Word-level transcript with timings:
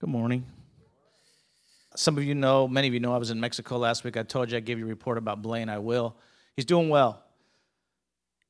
Good 0.00 0.10
morning. 0.10 0.44
Some 1.94 2.18
of 2.18 2.24
you 2.24 2.34
know, 2.34 2.66
many 2.66 2.88
of 2.88 2.94
you 2.94 3.00
know, 3.00 3.14
I 3.14 3.18
was 3.18 3.30
in 3.30 3.38
Mexico 3.38 3.78
last 3.78 4.02
week. 4.02 4.16
I 4.16 4.24
told 4.24 4.50
you 4.50 4.56
I'd 4.56 4.64
give 4.64 4.80
you 4.80 4.86
a 4.86 4.88
report 4.88 5.18
about 5.18 5.40
Blaine. 5.40 5.68
I 5.68 5.78
will. 5.78 6.16
He's 6.56 6.64
doing 6.64 6.88
well. 6.88 7.22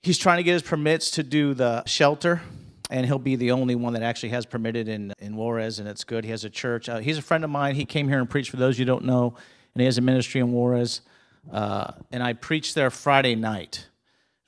He's 0.02 0.16
trying 0.16 0.38
to 0.38 0.42
get 0.42 0.54
his 0.54 0.62
permits 0.62 1.10
to 1.12 1.22
do 1.22 1.52
the 1.52 1.84
shelter, 1.84 2.40
and 2.88 3.04
he'll 3.04 3.18
be 3.18 3.36
the 3.36 3.50
only 3.50 3.74
one 3.74 3.92
that 3.92 4.02
actually 4.02 4.30
has 4.30 4.46
permitted 4.46 4.88
in, 4.88 5.12
in 5.18 5.36
Juarez, 5.36 5.78
and 5.78 5.86
it's 5.86 6.02
good. 6.02 6.24
He 6.24 6.30
has 6.30 6.44
a 6.44 6.50
church. 6.50 6.88
Uh, 6.88 6.98
he's 6.98 7.18
a 7.18 7.22
friend 7.22 7.44
of 7.44 7.50
mine. 7.50 7.74
He 7.74 7.84
came 7.84 8.08
here 8.08 8.20
and 8.20 8.28
preached 8.28 8.50
for 8.50 8.56
those 8.56 8.78
you 8.78 8.86
don't 8.86 9.04
know, 9.04 9.34
and 9.74 9.80
he 9.80 9.84
has 9.84 9.98
a 9.98 10.02
ministry 10.02 10.40
in 10.40 10.50
Juarez. 10.50 11.02
Uh, 11.52 11.92
and 12.10 12.22
I 12.22 12.32
preached 12.32 12.74
there 12.74 12.90
Friday 12.90 13.34
night. 13.34 13.88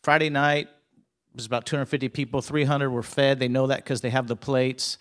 Friday 0.03 0.31
night 0.31 0.69
was 1.35 1.45
about 1.45 1.67
250 1.67 2.09
people. 2.09 2.41
300 2.41 2.89
were 2.89 3.03
fed. 3.03 3.39
They 3.39 3.49
know 3.49 3.67
that 3.67 3.85
because 3.85 4.01
they 4.01 4.11
have 4.11 4.29
the 4.29 4.37
plates. 4.37 4.97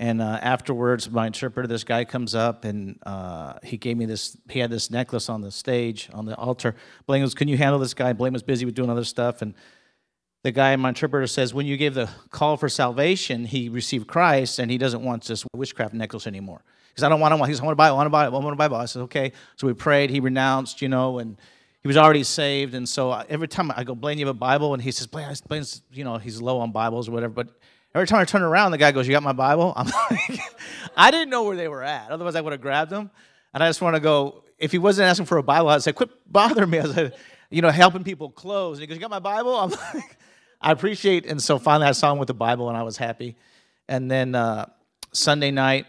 And 0.00 0.22
uh, 0.22 0.38
afterwards, 0.40 1.10
my 1.10 1.26
interpreter, 1.26 1.66
this 1.66 1.82
guy 1.82 2.04
comes 2.04 2.36
up 2.36 2.64
and 2.64 3.00
uh, 3.04 3.54
he 3.64 3.76
gave 3.76 3.96
me 3.96 4.06
this. 4.06 4.38
He 4.48 4.60
had 4.60 4.70
this 4.70 4.92
necklace 4.92 5.28
on 5.28 5.40
the 5.40 5.50
stage, 5.50 6.08
on 6.14 6.24
the 6.24 6.36
altar. 6.36 6.76
Blaine 7.06 7.22
goes, 7.22 7.34
Can 7.34 7.48
you 7.48 7.56
handle 7.56 7.80
this 7.80 7.94
guy? 7.94 8.12
Blaine 8.12 8.32
was 8.32 8.44
busy 8.44 8.64
with 8.64 8.76
doing 8.76 8.90
other 8.90 9.02
stuff. 9.02 9.42
And 9.42 9.54
the 10.44 10.52
guy, 10.52 10.76
my 10.76 10.90
interpreter, 10.90 11.26
says, 11.26 11.52
When 11.52 11.66
you 11.66 11.76
gave 11.76 11.94
the 11.94 12.08
call 12.30 12.56
for 12.56 12.68
salvation, 12.68 13.44
he 13.44 13.68
received 13.68 14.06
Christ 14.06 14.60
and 14.60 14.70
he 14.70 14.78
doesn't 14.78 15.02
want 15.02 15.24
this 15.24 15.44
witchcraft 15.52 15.94
necklace 15.94 16.28
anymore. 16.28 16.62
Because 16.90 17.02
I 17.02 17.08
don't 17.08 17.18
want 17.18 17.36
to. 17.36 17.44
He 17.46 17.52
says, 17.52 17.60
I 17.60 17.64
want 17.64 17.72
to 17.72 17.76
buy 17.76 17.88
it. 17.88 17.90
I 17.90 17.94
want 17.94 18.06
to 18.06 18.10
buy 18.10 18.22
it. 18.22 18.26
I 18.28 18.30
want 18.30 18.52
to 18.52 18.56
buy 18.56 18.66
it. 18.66 18.72
I 18.80 18.84
said, 18.84 19.02
Okay. 19.02 19.32
So 19.56 19.66
we 19.66 19.74
prayed. 19.74 20.10
He 20.10 20.20
renounced, 20.20 20.80
you 20.80 20.88
know, 20.88 21.18
and 21.18 21.36
he 21.82 21.88
was 21.88 21.96
already 21.96 22.22
saved. 22.22 22.74
And 22.74 22.88
so 22.88 23.10
uh, 23.10 23.24
every 23.28 23.48
time 23.48 23.72
I 23.74 23.82
go, 23.82 23.96
Blaine, 23.96 24.18
you 24.18 24.26
have 24.26 24.36
a 24.36 24.38
Bible? 24.38 24.74
And 24.74 24.82
he 24.82 24.92
says, 24.92 25.08
Blaine, 25.08 25.34
Blaine's, 25.48 25.82
you 25.90 26.04
know, 26.04 26.18
he's 26.18 26.40
low 26.40 26.60
on 26.60 26.70
Bibles 26.70 27.08
or 27.08 27.12
whatever. 27.12 27.32
But 27.32 27.48
Every 27.98 28.06
time 28.06 28.20
I 28.20 28.24
turn 28.24 28.42
around, 28.42 28.70
the 28.70 28.78
guy 28.78 28.92
goes, 28.92 29.08
You 29.08 29.12
got 29.12 29.24
my 29.24 29.32
Bible? 29.32 29.72
I'm 29.74 29.86
like, 30.10 30.40
I 30.96 31.10
didn't 31.10 31.30
know 31.30 31.42
where 31.42 31.56
they 31.56 31.66
were 31.66 31.82
at. 31.82 32.12
Otherwise, 32.12 32.36
I 32.36 32.40
would 32.40 32.52
have 32.52 32.60
grabbed 32.60 32.92
them. 32.92 33.10
And 33.52 33.60
I 33.60 33.68
just 33.68 33.82
want 33.82 33.96
to 33.96 34.00
go, 34.00 34.44
if 34.56 34.70
he 34.70 34.78
wasn't 34.78 35.06
asking 35.06 35.26
for 35.26 35.36
a 35.36 35.42
Bible, 35.42 35.68
I'd 35.68 35.82
say, 35.82 35.90
Quit 35.90 36.10
bothering 36.30 36.70
me. 36.70 36.78
I 36.78 36.84
said, 36.84 37.16
You 37.50 37.60
know, 37.60 37.70
helping 37.70 38.04
people 38.04 38.30
close. 38.30 38.76
And 38.76 38.82
he 38.82 38.86
goes, 38.86 38.98
You 38.98 39.00
got 39.00 39.10
my 39.10 39.18
Bible? 39.18 39.52
I'm 39.52 39.70
like, 39.94 40.16
I 40.60 40.70
appreciate 40.70 41.26
And 41.26 41.42
so 41.42 41.58
finally, 41.58 41.88
I 41.88 41.92
saw 41.92 42.12
him 42.12 42.18
with 42.18 42.28
the 42.28 42.34
Bible 42.34 42.68
and 42.68 42.78
I 42.78 42.84
was 42.84 42.96
happy. 42.96 43.36
And 43.88 44.08
then 44.08 44.36
uh, 44.36 44.66
Sunday 45.12 45.50
night, 45.50 45.86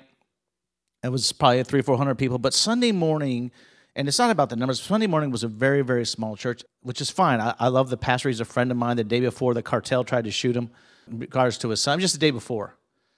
it 1.03 1.09
was 1.09 1.31
probably 1.31 1.63
three, 1.63 1.83
400 1.83 2.15
people. 2.15 2.39
But 2.39 2.55
Sunday 2.55 2.91
morning, 2.91 3.51
and 3.95 4.07
it's 4.07 4.17
not 4.17 4.31
about 4.31 4.49
the 4.49 4.55
numbers. 4.55 4.81
Sunday 4.81 5.05
morning 5.05 5.29
was 5.29 5.43
a 5.43 5.47
very, 5.47 5.83
very 5.83 6.07
small 6.07 6.35
church, 6.35 6.63
which 6.81 7.01
is 7.01 7.11
fine. 7.11 7.39
I, 7.39 7.53
I 7.59 7.67
love 7.67 7.91
the 7.91 7.97
pastor. 7.97 8.29
He's 8.29 8.39
a 8.39 8.45
friend 8.45 8.71
of 8.71 8.77
mine. 8.77 8.97
The 8.97 9.03
day 9.03 9.19
before, 9.19 9.53
the 9.53 9.61
cartel 9.61 10.03
tried 10.03 10.23
to 10.23 10.31
shoot 10.31 10.55
him 10.55 10.71
regards 11.11 11.57
to 11.59 11.69
his 11.69 11.81
son, 11.81 11.99
just 11.99 12.13
the 12.13 12.19
day 12.19 12.31
before. 12.31 12.75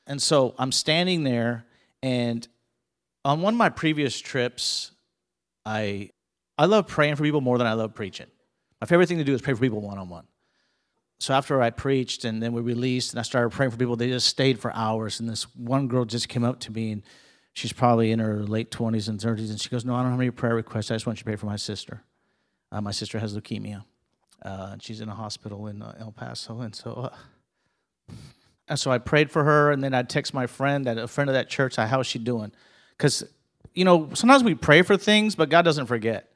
And 0.08 0.22
so 0.22 0.56
I'm 0.58 0.72
standing 0.72 1.24
there, 1.24 1.66
and 2.02 2.48
on 3.24 3.42
one 3.42 3.54
of 3.54 3.58
my 3.58 3.70
previous 3.70 4.20
trips, 4.20 4.92
I 5.66 6.12
I 6.58 6.66
love 6.66 6.88
praying 6.88 7.16
for 7.16 7.24
people 7.24 7.42
more 7.42 7.58
than 7.58 7.68
I 7.68 7.74
love 7.74 7.94
preaching. 7.94 8.28
My 8.80 8.88
favorite 8.88 9.08
thing 9.08 9.18
to 9.20 9.24
do 9.24 9.34
is 9.34 9.42
pray 9.42 9.54
for 9.54 9.62
people 9.62 9.82
one 9.82 9.98
on 9.98 10.10
one. 10.10 10.26
So 11.20 11.36
after 11.36 11.62
I 11.62 11.70
preached 11.70 12.26
and 12.26 12.42
then 12.42 12.52
we 12.52 12.62
released 12.62 13.14
and 13.14 13.20
I 13.20 13.24
started 13.24 13.52
praying 13.52 13.72
for 13.72 13.78
people, 13.78 13.96
they 13.96 14.10
just 14.10 14.28
stayed 14.28 14.60
for 14.60 14.76
hours. 14.76 15.20
And 15.20 15.30
this 15.30 15.44
one 15.56 15.88
girl 15.88 16.04
just 16.04 16.30
came 16.30 16.44
up 16.44 16.60
to 16.62 16.72
me 16.72 16.92
and 16.92 17.04
she's 17.54 17.72
probably 17.72 18.12
in 18.12 18.18
her 18.18 18.42
late 18.44 18.72
20s 18.72 19.08
and 19.08 19.20
30s. 19.20 19.52
And 19.52 19.62
she 19.62 19.70
goes, 19.70 19.86
No, 19.86 19.94
I 19.96 20.02
don't 20.02 20.12
have 20.12 20.20
any 20.20 20.32
prayer 20.32 20.56
requests. 20.56 20.90
I 20.90 20.96
just 20.96 21.06
want 21.06 21.20
you 21.20 21.22
to 21.22 21.26
pray 21.26 21.36
for 21.36 21.46
my 21.46 21.58
sister. 21.58 22.04
Uh, 22.72 22.82
my 22.82 22.92
sister 22.92 23.20
has 23.20 23.38
leukemia. 23.38 23.84
Uh, 24.44 24.78
she's 24.80 25.00
in 25.00 25.10
a 25.10 25.16
hospital 25.16 25.68
in 25.68 25.84
uh, 25.84 25.96
El 26.00 26.12
Paso. 26.12 26.62
And 26.62 26.74
so 26.76 26.92
uh, 26.94 27.16
and 28.72 28.80
so 28.80 28.90
I 28.90 29.00
prayed 29.00 29.30
for 29.30 29.44
her, 29.44 29.70
and 29.72 29.84
then 29.84 29.94
I'd 29.94 30.08
text 30.08 30.34
my 30.34 30.48
friend, 30.48 30.86
that 30.86 30.98
a 30.98 31.06
friend 31.06 31.30
of 31.30 31.34
that 31.34 31.50
church, 31.50 31.76
how's 31.76 32.08
she 32.08 32.18
doing? 32.18 32.54
Because, 32.98 33.22
you 33.74 33.84
know, 33.84 34.10
sometimes 34.14 34.46
we 34.46 34.56
pray 34.56 34.82
for 34.82 34.96
things, 34.96 35.36
but 35.36 35.50
God 35.50 35.64
doesn't 35.64 35.88
forget. 35.88 36.32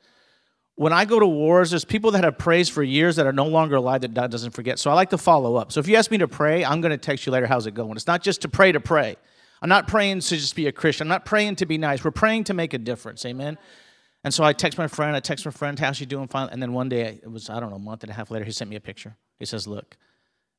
When 0.75 0.91
I 0.91 1.05
go 1.05 1.17
to 1.17 1.25
Juarez, 1.25 1.69
there's 1.69 1.85
people 1.85 2.11
that 2.11 2.25
have 2.25 2.37
praised 2.37 2.73
for 2.73 2.83
years 2.83 3.15
that 3.15 3.25
are 3.25 3.31
no 3.31 3.45
longer 3.45 3.77
alive 3.77 4.01
that 4.01 4.13
God 4.13 4.31
doesn't 4.31 4.51
forget. 4.51 4.79
So 4.79 4.91
I 4.91 4.95
like 4.95 5.11
to 5.11 5.17
follow 5.17 5.55
up. 5.55 5.71
So 5.71 5.79
if 5.79 5.87
you 5.87 5.95
ask 5.95 6.11
me 6.11 6.17
to 6.17 6.27
pray, 6.27 6.65
I'm 6.65 6.81
going 6.81 6.91
to 6.91 6.97
text 6.97 7.25
you 7.25 7.31
later, 7.31 7.47
how's 7.47 7.67
it 7.67 7.73
going? 7.73 7.95
It's 7.95 8.05
not 8.05 8.21
just 8.21 8.41
to 8.41 8.49
pray 8.49 8.73
to 8.73 8.81
pray. 8.81 9.15
I'm 9.61 9.69
not 9.69 9.87
praying 9.87 10.19
to 10.19 10.35
just 10.35 10.57
be 10.57 10.67
a 10.67 10.73
Christian. 10.73 11.07
I'm 11.07 11.15
not 11.15 11.23
praying 11.23 11.55
to 11.55 11.65
be 11.65 11.77
nice. 11.77 12.03
We're 12.03 12.11
praying 12.11 12.43
to 12.45 12.53
make 12.53 12.73
a 12.73 12.77
difference. 12.77 13.25
Amen. 13.25 13.57
And 14.25 14.33
so 14.33 14.43
I 14.43 14.51
text 14.51 14.77
my 14.77 14.87
friend, 14.87 15.15
I 15.15 15.21
text 15.21 15.45
my 15.45 15.51
friend, 15.51 15.79
how's 15.79 15.95
she 15.95 16.05
doing? 16.05 16.27
And 16.33 16.61
then 16.61 16.73
one 16.73 16.89
day, 16.89 17.21
it 17.23 17.31
was, 17.31 17.49
I 17.49 17.61
don't 17.61 17.69
know, 17.69 17.77
a 17.77 17.79
month 17.79 18.03
and 18.03 18.11
a 18.11 18.13
half 18.13 18.29
later, 18.29 18.43
he 18.43 18.51
sent 18.51 18.69
me 18.69 18.75
a 18.75 18.81
picture. 18.81 19.15
He 19.39 19.45
says, 19.45 19.67
Look, 19.67 19.95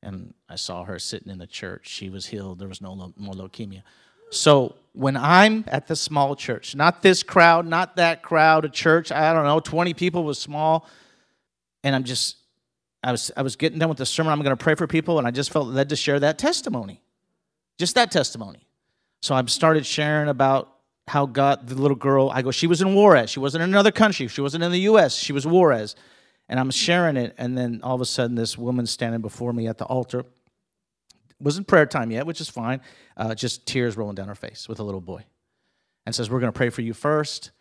and 0.03 0.33
I 0.47 0.55
saw 0.55 0.83
her 0.83 0.99
sitting 0.99 1.31
in 1.31 1.37
the 1.37 1.47
church. 1.47 1.87
She 1.89 2.09
was 2.09 2.27
healed. 2.27 2.59
There 2.59 2.67
was 2.67 2.81
no 2.81 3.13
more 3.17 3.33
leukemia. 3.33 3.83
So 4.29 4.75
when 4.93 5.15
I'm 5.15 5.63
at 5.67 5.87
the 5.87 5.95
small 5.95 6.35
church, 6.35 6.75
not 6.75 7.01
this 7.01 7.23
crowd, 7.23 7.65
not 7.65 7.95
that 7.95 8.23
crowd, 8.23 8.65
a 8.65 8.69
church, 8.69 9.11
I 9.11 9.33
don't 9.33 9.45
know, 9.45 9.59
20 9.59 9.93
people 9.93 10.23
was 10.23 10.37
small, 10.37 10.87
and 11.83 11.95
I'm 11.95 12.03
just, 12.03 12.37
I 13.03 13.11
was, 13.11 13.31
I 13.37 13.41
was 13.41 13.55
getting 13.55 13.79
done 13.79 13.89
with 13.89 13.97
the 13.97 14.05
sermon. 14.05 14.33
I'm 14.33 14.41
going 14.41 14.55
to 14.55 14.61
pray 14.61 14.75
for 14.75 14.87
people, 14.87 15.17
and 15.17 15.27
I 15.27 15.31
just 15.31 15.51
felt 15.51 15.67
led 15.67 15.89
to 15.89 15.95
share 15.95 16.19
that 16.19 16.37
testimony, 16.37 17.01
just 17.77 17.95
that 17.95 18.11
testimony. 18.11 18.67
So 19.21 19.33
I 19.33 19.43
started 19.45 19.85
sharing 19.85 20.29
about 20.29 20.73
how 21.07 21.25
God, 21.25 21.67
the 21.67 21.75
little 21.75 21.95
girl, 21.95 22.29
I 22.29 22.41
go, 22.41 22.51
she 22.51 22.67
was 22.67 22.81
in 22.81 22.93
Juarez. 22.93 23.29
She 23.29 23.39
wasn't 23.39 23.63
in 23.63 23.69
another 23.69 23.91
country. 23.91 24.27
She 24.27 24.41
wasn't 24.41 24.63
in 24.63 24.71
the 24.71 24.81
U.S. 24.81 25.15
She 25.15 25.31
was 25.31 25.47
Juarez 25.47 25.95
and 26.49 26.59
I'm 26.59 26.71
sharing 26.71 27.17
it, 27.17 27.35
and 27.37 27.57
then 27.57 27.81
all 27.83 27.95
of 27.95 28.01
a 28.01 28.05
sudden, 28.05 28.35
this 28.35 28.57
woman 28.57 28.85
standing 28.85 29.21
before 29.21 29.53
me 29.53 29.67
at 29.67 29.77
the 29.77 29.85
altar 29.85 30.25
wasn't 31.39 31.67
prayer 31.67 31.85
time 31.85 32.09
yet, 32.11 32.25
which 32.25 32.41
is 32.41 32.49
fine. 32.49 32.81
Uh, 33.15 33.35
just 33.35 33.65
tears 33.65 33.95
rolling 33.95 34.15
down 34.15 34.27
her 34.27 34.35
face 34.35 34.67
with 34.67 34.79
a 34.79 34.83
little 34.83 35.01
boy, 35.01 35.23
and 36.05 36.15
says, 36.15 36.29
"We're 36.29 36.39
going 36.39 36.51
to 36.51 36.57
pray 36.57 36.69
for 36.69 36.81
you 36.81 36.93
first. 36.93 37.51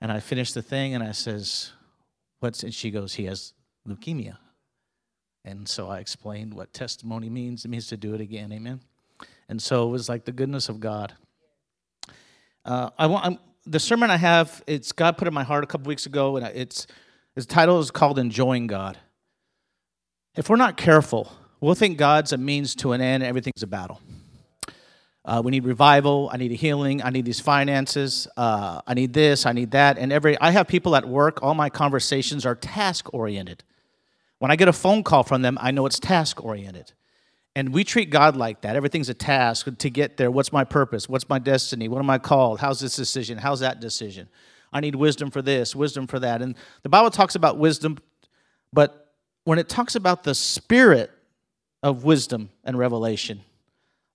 And 0.00 0.10
I 0.10 0.18
finished 0.18 0.54
the 0.54 0.62
thing, 0.62 0.94
and 0.94 1.04
I 1.04 1.12
says, 1.12 1.72
"What's?" 2.40 2.62
And 2.64 2.74
she 2.74 2.90
goes, 2.90 3.14
"He 3.14 3.26
has 3.26 3.52
leukemia." 3.88 4.38
And 5.44 5.68
so 5.68 5.88
I 5.88 5.98
explained 5.98 6.54
what 6.54 6.72
testimony 6.72 7.28
means. 7.28 7.64
It 7.64 7.68
means 7.68 7.88
to 7.88 7.96
do 7.96 8.14
it 8.14 8.20
again. 8.20 8.52
Amen. 8.52 8.80
And 9.48 9.60
so 9.60 9.88
it 9.88 9.90
was 9.90 10.08
like 10.08 10.24
the 10.24 10.32
goodness 10.32 10.68
of 10.68 10.80
God. 10.80 11.14
Uh, 12.64 12.90
I 12.98 13.06
want 13.06 13.26
I'm, 13.26 13.38
the 13.66 13.80
sermon 13.80 14.10
I 14.10 14.16
have. 14.16 14.62
It's 14.66 14.92
God 14.92 15.16
put 15.16 15.28
in 15.28 15.34
my 15.34 15.42
heart 15.42 15.64
a 15.64 15.66
couple 15.66 15.88
weeks 15.88 16.06
ago, 16.06 16.36
and 16.36 16.46
it's 16.46 16.86
his 17.34 17.46
title 17.46 17.78
is 17.80 17.90
called 17.90 18.18
Enjoying 18.18 18.66
God. 18.66 18.98
If 20.36 20.48
we're 20.48 20.56
not 20.56 20.76
careful, 20.76 21.32
we'll 21.60 21.74
think 21.74 21.98
God's 21.98 22.32
a 22.32 22.38
means 22.38 22.74
to 22.76 22.92
an 22.92 23.00
end 23.00 23.22
and 23.22 23.28
everything's 23.28 23.62
a 23.62 23.66
battle. 23.66 24.00
Uh, 25.24 25.40
we 25.44 25.52
need 25.52 25.64
revival. 25.64 26.28
I 26.32 26.36
need 26.36 26.50
a 26.50 26.56
healing. 26.56 27.02
I 27.02 27.10
need 27.10 27.24
these 27.24 27.38
finances. 27.38 28.26
Uh, 28.36 28.80
I 28.86 28.94
need 28.94 29.12
this. 29.12 29.46
I 29.46 29.52
need 29.52 29.70
that. 29.70 29.96
And 29.96 30.12
every 30.12 30.38
I 30.40 30.50
have 30.50 30.66
people 30.66 30.96
at 30.96 31.06
work. 31.06 31.42
All 31.42 31.54
my 31.54 31.70
conversations 31.70 32.44
are 32.44 32.54
task 32.54 33.12
oriented. 33.14 33.62
When 34.40 34.50
I 34.50 34.56
get 34.56 34.66
a 34.66 34.72
phone 34.72 35.04
call 35.04 35.22
from 35.22 35.42
them, 35.42 35.56
I 35.60 35.70
know 35.70 35.86
it's 35.86 36.00
task 36.00 36.42
oriented. 36.42 36.92
And 37.54 37.72
we 37.72 37.84
treat 37.84 38.10
God 38.10 38.34
like 38.34 38.62
that. 38.62 38.74
Everything's 38.74 39.08
a 39.08 39.14
task 39.14 39.68
to 39.78 39.90
get 39.90 40.16
there. 40.16 40.30
What's 40.30 40.52
my 40.52 40.64
purpose? 40.64 41.08
What's 41.08 41.28
my 41.28 41.38
destiny? 41.38 41.86
What 41.86 42.00
am 42.00 42.10
I 42.10 42.18
called? 42.18 42.58
How's 42.58 42.80
this 42.80 42.96
decision? 42.96 43.38
How's 43.38 43.60
that 43.60 43.78
decision? 43.78 44.28
I 44.72 44.80
need 44.80 44.94
wisdom 44.94 45.30
for 45.30 45.42
this, 45.42 45.76
wisdom 45.76 46.06
for 46.06 46.18
that. 46.20 46.42
And 46.42 46.56
the 46.82 46.88
Bible 46.88 47.10
talks 47.10 47.34
about 47.34 47.58
wisdom, 47.58 47.98
but 48.72 49.12
when 49.44 49.58
it 49.58 49.68
talks 49.68 49.94
about 49.94 50.22
the 50.22 50.34
spirit 50.34 51.10
of 51.82 52.04
wisdom 52.04 52.50
and 52.64 52.78
revelation, 52.78 53.40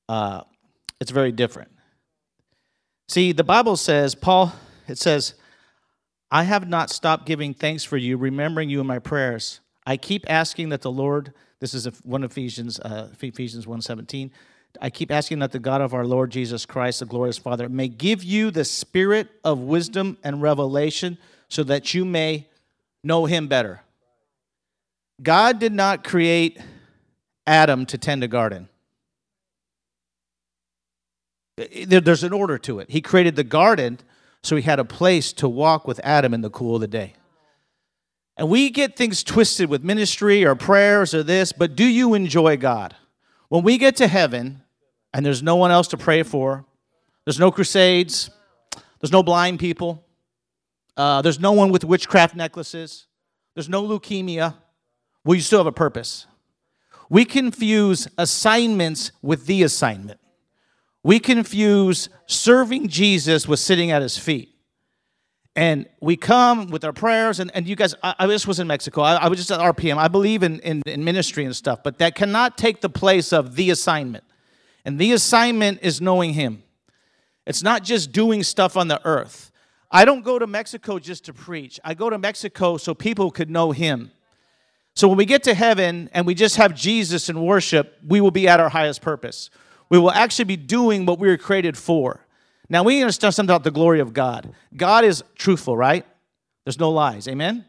uh, 0.10 0.42
it's 1.00 1.12
very 1.12 1.32
different. 1.32 1.72
See, 3.08 3.32
the 3.32 3.44
Bible 3.44 3.78
says, 3.78 4.16
Paul, 4.16 4.54
it 4.88 4.98
says, 4.98 5.36
I 6.30 6.44
have 6.44 6.68
not 6.68 6.90
stopped 6.90 7.26
giving 7.26 7.54
thanks 7.54 7.84
for 7.84 7.98
you, 7.98 8.18
remembering 8.18 8.70
you 8.70 8.82
in 8.82 8.88
my 8.88 9.00
prayers. 9.00 9.62
I 9.86 9.96
keep 9.96 10.26
asking 10.30 10.70
that 10.70 10.82
the 10.82 10.92
Lord, 10.92 11.34
this 11.60 11.74
is 11.74 11.86
one 12.04 12.24
Ephesians, 12.24 12.80
uh, 12.80 13.10
Ephesians 13.22 13.66
1.17, 13.66 14.32
I 14.82 14.90
keep 14.90 15.12
asking 15.12 15.40
that 15.40 15.52
the 15.52 15.60
God 15.60 15.82
of 15.82 15.94
our 15.94 16.06
Lord 16.06 16.32
Jesus 16.32 16.66
Christ, 16.66 17.00
the 17.00 17.06
glorious 17.06 17.38
Father, 17.38 17.70
may 17.70 17.88
give 17.88 18.24
you 18.24 18.52
the 18.52 18.66
spirit 18.66 19.30
of 19.44 19.60
wisdom 19.60 20.18
and 20.24 20.42
revelation 20.42 21.18
so 21.50 21.64
that 21.64 21.94
you 21.94 22.06
may 22.06 22.48
know 23.04 23.26
him 23.26 23.48
better. 23.48 23.82
God 25.22 25.60
did 25.60 25.74
not 25.74 26.04
create 26.04 26.60
Adam 27.46 27.86
to 27.88 27.98
tend 27.98 28.24
a 28.24 28.28
garden. 28.28 28.70
There's 31.88 32.24
an 32.24 32.34
order 32.34 32.58
to 32.60 32.80
it. 32.80 32.92
He 32.92 33.02
created 33.02 33.36
the 33.36 33.44
garden 33.44 34.00
so 34.44 34.56
he 34.56 34.62
had 34.62 34.80
a 34.80 34.86
place 34.86 35.34
to 35.34 35.50
walk 35.50 35.88
with 35.88 36.00
Adam 36.04 36.34
in 36.34 36.42
the 36.42 36.50
cool 36.50 36.76
of 36.76 36.82
the 36.82 36.88
day. 36.88 37.14
And 38.38 38.50
we 38.50 38.70
get 38.70 38.96
things 38.96 39.24
twisted 39.24 39.68
with 39.68 39.84
ministry 39.84 40.46
or 40.46 40.54
prayers 40.54 41.16
or 41.16 41.24
this, 41.24 41.52
but 41.52 41.76
do 41.76 41.84
you 41.84 42.14
enjoy 42.14 42.56
God? 42.58 42.96
When 43.50 43.64
we 43.64 43.80
get 43.80 43.96
to 43.96 44.08
heaven, 44.08 44.62
and 45.18 45.26
there's 45.26 45.42
no 45.42 45.56
one 45.56 45.72
else 45.72 45.88
to 45.88 45.98
pray 45.98 46.22
for. 46.22 46.64
There's 47.26 47.40
no 47.40 47.50
crusades. 47.50 48.30
There's 49.02 49.12
no 49.12 49.24
blind 49.24 49.60
people. 49.60 50.06
Uh, 50.96 51.24
there's 51.24 51.40
no 51.40 51.54
one 51.54 51.72
with 51.72 51.84
witchcraft 51.84 52.36
necklaces. 52.36 53.08
There's 53.56 53.68
no 53.68 53.82
leukemia. 53.82 54.54
Well, 55.26 55.34
you 55.34 55.42
still 55.42 55.58
have 55.58 55.66
a 55.66 55.72
purpose. 55.72 56.28
We 57.10 57.26
confuse 57.26 58.08
assignments 58.20 59.12
with 59.24 59.48
the 59.48 59.64
assignment. 59.64 60.20
We 61.02 61.20
confuse 61.20 62.10
serving 62.28 62.88
Jesus 62.88 63.48
with 63.48 63.60
sitting 63.60 63.90
at 63.90 64.04
his 64.04 64.20
feet. 64.20 64.54
And 65.56 65.88
we 66.00 66.16
come 66.16 66.68
with 66.68 66.86
our 66.86 66.94
prayers, 66.94 67.40
and, 67.40 67.50
and 67.56 67.68
you 67.68 67.76
guys, 67.76 67.96
I, 68.04 68.14
I 68.20 68.28
just 68.28 68.46
was 68.46 68.60
in 68.60 68.68
Mexico. 68.68 69.02
I, 69.02 69.16
I 69.16 69.28
was 69.30 69.40
just 69.40 69.50
at 69.50 69.60
RPM. 69.60 69.98
I 69.98 70.10
believe 70.10 70.44
in, 70.44 70.60
in, 70.60 70.84
in 70.86 71.04
ministry 71.04 71.44
and 71.44 71.56
stuff, 71.56 71.82
but 71.84 71.98
that 71.98 72.14
cannot 72.14 72.56
take 72.56 72.82
the 72.82 72.90
place 72.90 73.34
of 73.34 73.56
the 73.56 73.72
assignment. 73.72 74.24
And 74.88 74.98
the 74.98 75.12
assignment 75.12 75.80
is 75.82 76.00
knowing 76.00 76.32
him. 76.32 76.64
It's 77.46 77.62
not 77.62 77.84
just 77.84 78.14
doing 78.14 78.42
stuff 78.42 78.78
on 78.78 78.88
the 78.88 79.06
earth. 79.06 79.52
I 79.92 80.06
don't 80.06 80.24
go 80.24 80.40
to 80.40 80.48
Mexico 80.48 80.98
just 80.98 81.26
to 81.26 81.34
preach. 81.34 81.78
I 81.84 81.94
go 81.94 82.10
to 82.10 82.18
Mexico 82.18 82.78
so 82.78 82.94
people 82.94 83.30
could 83.30 83.50
know 83.50 83.72
him. 83.72 84.12
So 84.96 85.10
when 85.10 85.18
we 85.18 85.26
get 85.26 85.44
to 85.44 85.54
heaven 85.54 86.10
and 86.14 86.26
we 86.26 86.34
just 86.34 86.56
have 86.56 86.74
Jesus 86.74 87.28
in 87.28 87.42
worship, 87.44 87.98
we 88.08 88.22
will 88.22 88.32
be 88.32 88.48
at 88.48 88.62
our 88.62 88.70
highest 88.70 89.02
purpose. 89.02 89.50
We 89.90 90.00
will 90.00 90.10
actually 90.10 90.46
be 90.46 90.56
doing 90.56 91.06
what 91.06 91.20
we 91.20 91.28
were 91.28 91.38
created 91.38 91.78
for. 91.78 92.26
Now 92.70 92.84
we 92.84 93.02
understand 93.02 93.34
something 93.34 93.54
about 93.54 93.66
the 93.66 93.72
glory 93.72 94.00
of 94.00 94.14
God. 94.14 94.54
God 94.74 95.04
is 95.04 95.22
truthful, 95.36 95.76
right? 95.76 96.06
There's 96.64 96.80
no 96.80 96.92
lies. 96.92 97.28
Amen? 97.28 97.66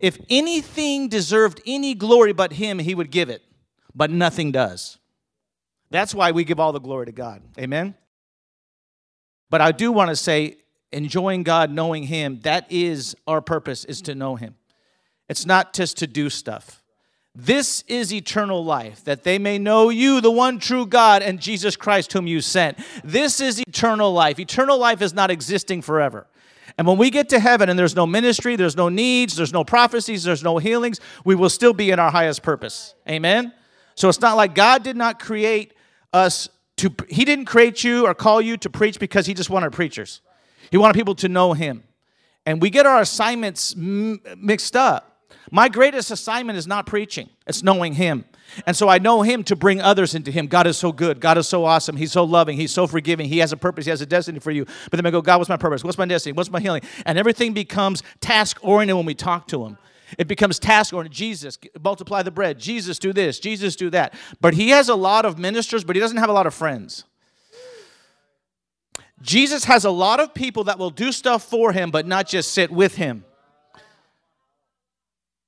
If 0.00 0.18
anything 0.28 1.08
deserved 1.08 1.60
any 1.64 1.94
glory 1.94 2.32
but 2.32 2.54
Him, 2.54 2.80
He 2.80 2.96
would 2.96 3.12
give 3.12 3.30
it, 3.30 3.42
but 3.94 4.10
nothing 4.10 4.50
does. 4.50 4.97
That's 5.90 6.14
why 6.14 6.32
we 6.32 6.44
give 6.44 6.60
all 6.60 6.72
the 6.72 6.80
glory 6.80 7.06
to 7.06 7.12
God. 7.12 7.42
Amen? 7.58 7.94
But 9.50 9.60
I 9.60 9.72
do 9.72 9.90
want 9.90 10.10
to 10.10 10.16
say, 10.16 10.56
enjoying 10.92 11.42
God, 11.42 11.70
knowing 11.70 12.04
Him, 12.04 12.40
that 12.42 12.66
is 12.70 13.16
our 13.26 13.40
purpose, 13.40 13.84
is 13.84 14.02
to 14.02 14.14
know 14.14 14.36
Him. 14.36 14.54
It's 15.28 15.46
not 15.46 15.72
just 15.72 15.98
to 15.98 16.06
do 16.06 16.30
stuff. 16.30 16.82
This 17.34 17.82
is 17.86 18.12
eternal 18.12 18.64
life, 18.64 19.04
that 19.04 19.22
they 19.22 19.38
may 19.38 19.58
know 19.58 19.90
you, 19.90 20.20
the 20.20 20.30
one 20.30 20.58
true 20.58 20.86
God, 20.86 21.22
and 21.22 21.40
Jesus 21.40 21.76
Christ, 21.76 22.12
whom 22.12 22.26
you 22.26 22.40
sent. 22.40 22.78
This 23.04 23.40
is 23.40 23.60
eternal 23.60 24.12
life. 24.12 24.40
Eternal 24.40 24.76
life 24.76 25.00
is 25.02 25.14
not 25.14 25.30
existing 25.30 25.82
forever. 25.82 26.26
And 26.76 26.86
when 26.86 26.98
we 26.98 27.10
get 27.10 27.28
to 27.30 27.40
heaven 27.40 27.68
and 27.68 27.78
there's 27.78 27.96
no 27.96 28.06
ministry, 28.06 28.56
there's 28.56 28.76
no 28.76 28.88
needs, 28.88 29.36
there's 29.36 29.52
no 29.52 29.64
prophecies, 29.64 30.24
there's 30.24 30.42
no 30.42 30.58
healings, 30.58 31.00
we 31.24 31.34
will 31.34 31.48
still 31.48 31.72
be 31.72 31.90
in 31.90 31.98
our 31.98 32.10
highest 32.10 32.42
purpose. 32.42 32.94
Amen? 33.08 33.52
So 33.94 34.08
it's 34.08 34.20
not 34.20 34.36
like 34.36 34.54
God 34.54 34.82
did 34.82 34.96
not 34.96 35.18
create 35.18 35.74
us 36.12 36.48
to, 36.78 36.94
He 37.08 37.24
didn't 37.24 37.46
create 37.46 37.84
you 37.84 38.06
or 38.06 38.14
call 38.14 38.40
you 38.40 38.56
to 38.58 38.70
preach 38.70 38.98
because 38.98 39.26
He 39.26 39.34
just 39.34 39.50
wanted 39.50 39.72
preachers. 39.72 40.20
He 40.70 40.76
wanted 40.76 40.94
people 40.94 41.14
to 41.16 41.28
know 41.28 41.52
Him. 41.52 41.84
And 42.46 42.62
we 42.62 42.70
get 42.70 42.86
our 42.86 43.00
assignments 43.00 43.74
m- 43.76 44.20
mixed 44.36 44.76
up. 44.76 45.08
My 45.50 45.68
greatest 45.68 46.10
assignment 46.10 46.58
is 46.58 46.66
not 46.66 46.86
preaching, 46.86 47.28
it's 47.46 47.62
knowing 47.62 47.94
Him. 47.94 48.24
And 48.66 48.74
so 48.74 48.88
I 48.88 48.98
know 48.98 49.20
Him 49.22 49.44
to 49.44 49.56
bring 49.56 49.80
others 49.80 50.14
into 50.14 50.30
Him. 50.30 50.46
God 50.46 50.66
is 50.66 50.78
so 50.78 50.90
good. 50.90 51.20
God 51.20 51.36
is 51.36 51.46
so 51.46 51.64
awesome. 51.64 51.96
He's 51.96 52.12
so 52.12 52.24
loving. 52.24 52.56
He's 52.56 52.72
so 52.72 52.86
forgiving. 52.86 53.28
He 53.28 53.38
has 53.38 53.52
a 53.52 53.56
purpose. 53.56 53.84
He 53.84 53.90
has 53.90 54.00
a 54.00 54.06
destiny 54.06 54.38
for 54.38 54.50
you. 54.50 54.64
But 54.90 54.96
then 54.96 55.04
I 55.04 55.10
go, 55.10 55.20
God, 55.20 55.38
what's 55.38 55.50
my 55.50 55.58
purpose? 55.58 55.84
What's 55.84 55.98
my 55.98 56.06
destiny? 56.06 56.32
What's 56.32 56.50
my 56.50 56.60
healing? 56.60 56.82
And 57.04 57.18
everything 57.18 57.52
becomes 57.52 58.02
task 58.20 58.58
oriented 58.62 58.96
when 58.96 59.04
we 59.04 59.14
talk 59.14 59.48
to 59.48 59.66
Him. 59.66 59.78
It 60.16 60.28
becomes 60.28 60.58
task 60.58 60.94
oriented. 60.94 61.16
Jesus, 61.16 61.58
multiply 61.82 62.22
the 62.22 62.30
bread. 62.30 62.58
Jesus, 62.58 62.98
do 62.98 63.12
this. 63.12 63.38
Jesus, 63.38 63.76
do 63.76 63.90
that. 63.90 64.14
But 64.40 64.54
He 64.54 64.70
has 64.70 64.88
a 64.88 64.94
lot 64.94 65.24
of 65.24 65.38
ministers, 65.38 65.84
but 65.84 65.96
He 65.96 66.00
doesn't 66.00 66.16
have 66.16 66.30
a 66.30 66.32
lot 66.32 66.46
of 66.46 66.54
friends. 66.54 67.04
Jesus 69.20 69.64
has 69.64 69.84
a 69.84 69.90
lot 69.90 70.20
of 70.20 70.32
people 70.32 70.64
that 70.64 70.78
will 70.78 70.90
do 70.90 71.12
stuff 71.12 71.42
for 71.42 71.72
Him, 71.72 71.90
but 71.90 72.06
not 72.06 72.28
just 72.28 72.52
sit 72.52 72.70
with 72.70 72.94
Him. 72.94 73.24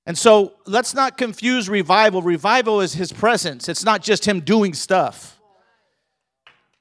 And 0.06 0.18
so 0.18 0.54
let's 0.66 0.94
not 0.94 1.16
confuse 1.16 1.68
revival. 1.68 2.22
Revival 2.22 2.80
is 2.80 2.94
his 2.94 3.12
presence, 3.12 3.68
it's 3.68 3.84
not 3.84 4.02
just 4.02 4.24
him 4.26 4.40
doing 4.40 4.74
stuff. 4.74 5.39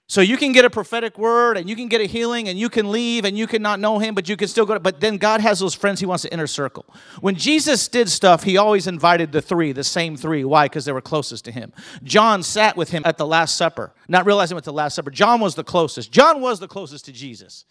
So 0.09 0.21
you 0.21 0.37
can 0.37 0.53
get 0.53 0.65
a 0.65 0.71
prophetic 0.71 1.19
word 1.19 1.55
and 1.55 1.69
you 1.69 1.75
can 1.75 1.87
get 1.87 2.01
a 2.01 2.05
healing 2.05 2.49
and 2.49 2.57
you 2.57 2.67
can 2.67 2.91
leave 2.91 3.25
and 3.25 3.37
you 3.37 3.45
can 3.45 3.61
not 3.61 3.79
know 3.79 3.99
him, 3.99 4.15
but 4.15 4.27
you 4.27 4.35
can 4.35 4.47
still 4.47 4.65
go. 4.65 4.73
To, 4.73 4.79
but 4.79 4.99
then 4.99 5.17
God 5.17 5.39
has 5.39 5.59
those 5.59 5.75
friends 5.75 5.99
he 5.99 6.07
wants 6.07 6.23
to 6.23 6.33
inner 6.33 6.47
circle. 6.47 6.83
When 7.21 7.35
Jesus 7.35 7.87
did 7.87 8.09
stuff, 8.09 8.41
he 8.41 8.57
always 8.57 8.87
invited 8.87 9.31
the 9.31 9.39
three, 9.39 9.71
the 9.71 9.83
same 9.83 10.17
three. 10.17 10.43
Why? 10.43 10.65
Because 10.65 10.85
they 10.85 10.91
were 10.91 10.99
closest 10.99 11.45
to 11.45 11.51
him. 11.51 11.73
John 12.01 12.41
sat 12.41 12.75
with 12.75 12.89
him 12.89 13.03
at 13.05 13.19
the 13.19 13.27
Last 13.27 13.55
Supper, 13.55 13.93
not 14.07 14.25
realizing 14.25 14.57
at 14.57 14.63
the 14.63 14.73
Last 14.73 14.95
Supper. 14.95 15.11
John 15.11 15.41
was 15.41 15.53
the 15.53 15.63
closest. 15.63 16.11
John 16.11 16.41
was 16.41 16.59
the 16.59 16.67
closest 16.67 17.05
to 17.05 17.11
Jesus. 17.11 17.65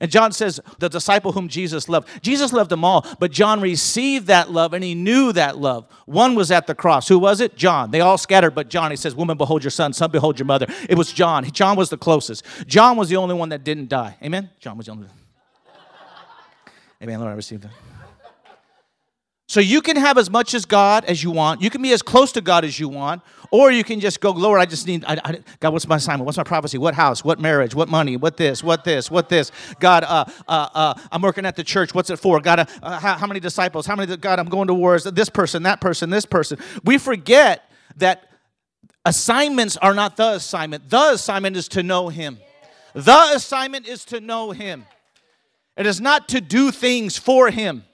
And 0.00 0.10
John 0.10 0.32
says, 0.32 0.60
the 0.78 0.88
disciple 0.88 1.32
whom 1.32 1.48
Jesus 1.48 1.88
loved. 1.88 2.08
Jesus 2.22 2.52
loved 2.52 2.70
them 2.70 2.84
all, 2.84 3.06
but 3.18 3.30
John 3.30 3.60
received 3.60 4.26
that 4.26 4.50
love 4.50 4.72
and 4.72 4.82
he 4.82 4.94
knew 4.94 5.32
that 5.32 5.58
love. 5.58 5.86
One 6.06 6.34
was 6.34 6.50
at 6.50 6.66
the 6.66 6.74
cross. 6.74 7.08
Who 7.08 7.18
was 7.18 7.40
it? 7.40 7.56
John. 7.56 7.90
They 7.90 8.00
all 8.00 8.18
scattered, 8.18 8.54
but 8.54 8.68
John, 8.68 8.90
he 8.90 8.96
says, 8.96 9.14
Woman, 9.14 9.36
behold 9.36 9.62
your 9.62 9.70
son, 9.70 9.92
son, 9.92 10.10
behold 10.10 10.38
your 10.38 10.46
mother. 10.46 10.66
It 10.88 10.96
was 10.96 11.12
John. 11.12 11.50
John 11.52 11.76
was 11.76 11.90
the 11.90 11.98
closest. 11.98 12.44
John 12.66 12.96
was 12.96 13.08
the 13.08 13.16
only 13.16 13.34
one 13.34 13.50
that 13.50 13.64
didn't 13.64 13.88
die. 13.88 14.16
Amen? 14.22 14.50
John 14.60 14.76
was 14.76 14.86
the 14.86 14.92
only 14.92 15.06
one. 15.06 15.16
Amen. 17.02 17.20
Lord, 17.20 17.32
I 17.32 17.34
received 17.36 17.62
that. 17.62 17.93
So 19.54 19.60
you 19.60 19.82
can 19.82 19.94
have 19.94 20.18
as 20.18 20.30
much 20.30 20.52
as 20.52 20.64
God 20.64 21.04
as 21.04 21.22
you 21.22 21.30
want. 21.30 21.62
You 21.62 21.70
can 21.70 21.80
be 21.80 21.92
as 21.92 22.02
close 22.02 22.32
to 22.32 22.40
God 22.40 22.64
as 22.64 22.80
you 22.80 22.88
want, 22.88 23.22
or 23.52 23.70
you 23.70 23.84
can 23.84 24.00
just 24.00 24.20
go, 24.20 24.32
Lord, 24.32 24.60
I 24.60 24.66
just 24.66 24.84
need, 24.84 25.04
I, 25.04 25.16
I, 25.24 25.38
God, 25.60 25.72
what's 25.72 25.86
my 25.86 25.94
assignment? 25.94 26.26
What's 26.26 26.36
my 26.36 26.42
prophecy? 26.42 26.76
What 26.76 26.92
house? 26.92 27.22
What 27.24 27.38
marriage? 27.38 27.72
What 27.72 27.88
money? 27.88 28.16
What 28.16 28.36
this? 28.36 28.64
What 28.64 28.82
this? 28.82 29.12
What 29.12 29.28
this? 29.28 29.52
God, 29.78 30.02
uh, 30.02 30.24
uh, 30.48 30.68
uh, 30.74 30.94
I'm 31.12 31.22
working 31.22 31.46
at 31.46 31.54
the 31.54 31.62
church. 31.62 31.94
What's 31.94 32.10
it 32.10 32.16
for? 32.16 32.40
God, 32.40 32.58
uh, 32.58 32.66
uh, 32.82 32.98
how, 32.98 33.14
how, 33.14 33.28
many 33.28 33.38
disciples? 33.38 33.86
How 33.86 33.94
many? 33.94 34.16
God, 34.16 34.40
I'm 34.40 34.48
going 34.48 34.66
to 34.66 34.74
Juarez. 34.74 35.04
This 35.04 35.30
person, 35.30 35.62
that 35.62 35.80
person, 35.80 36.10
this 36.10 36.26
person. 36.26 36.58
We 36.82 36.98
forget 36.98 37.70
that 37.98 38.28
assignments 39.04 39.76
are 39.76 39.94
not 39.94 40.16
the 40.16 40.32
assignment. 40.32 40.90
The 40.90 41.12
assignment 41.12 41.56
is 41.56 41.68
to 41.68 41.84
know 41.84 42.08
Him. 42.08 42.40
The 42.92 43.30
assignment 43.36 43.86
is 43.86 44.04
to 44.06 44.20
know 44.20 44.50
Him. 44.50 44.84
It 45.76 45.86
is 45.86 46.00
not 46.00 46.28
to 46.30 46.40
do 46.40 46.72
things 46.72 47.16
for 47.16 47.52
Him. 47.52 47.84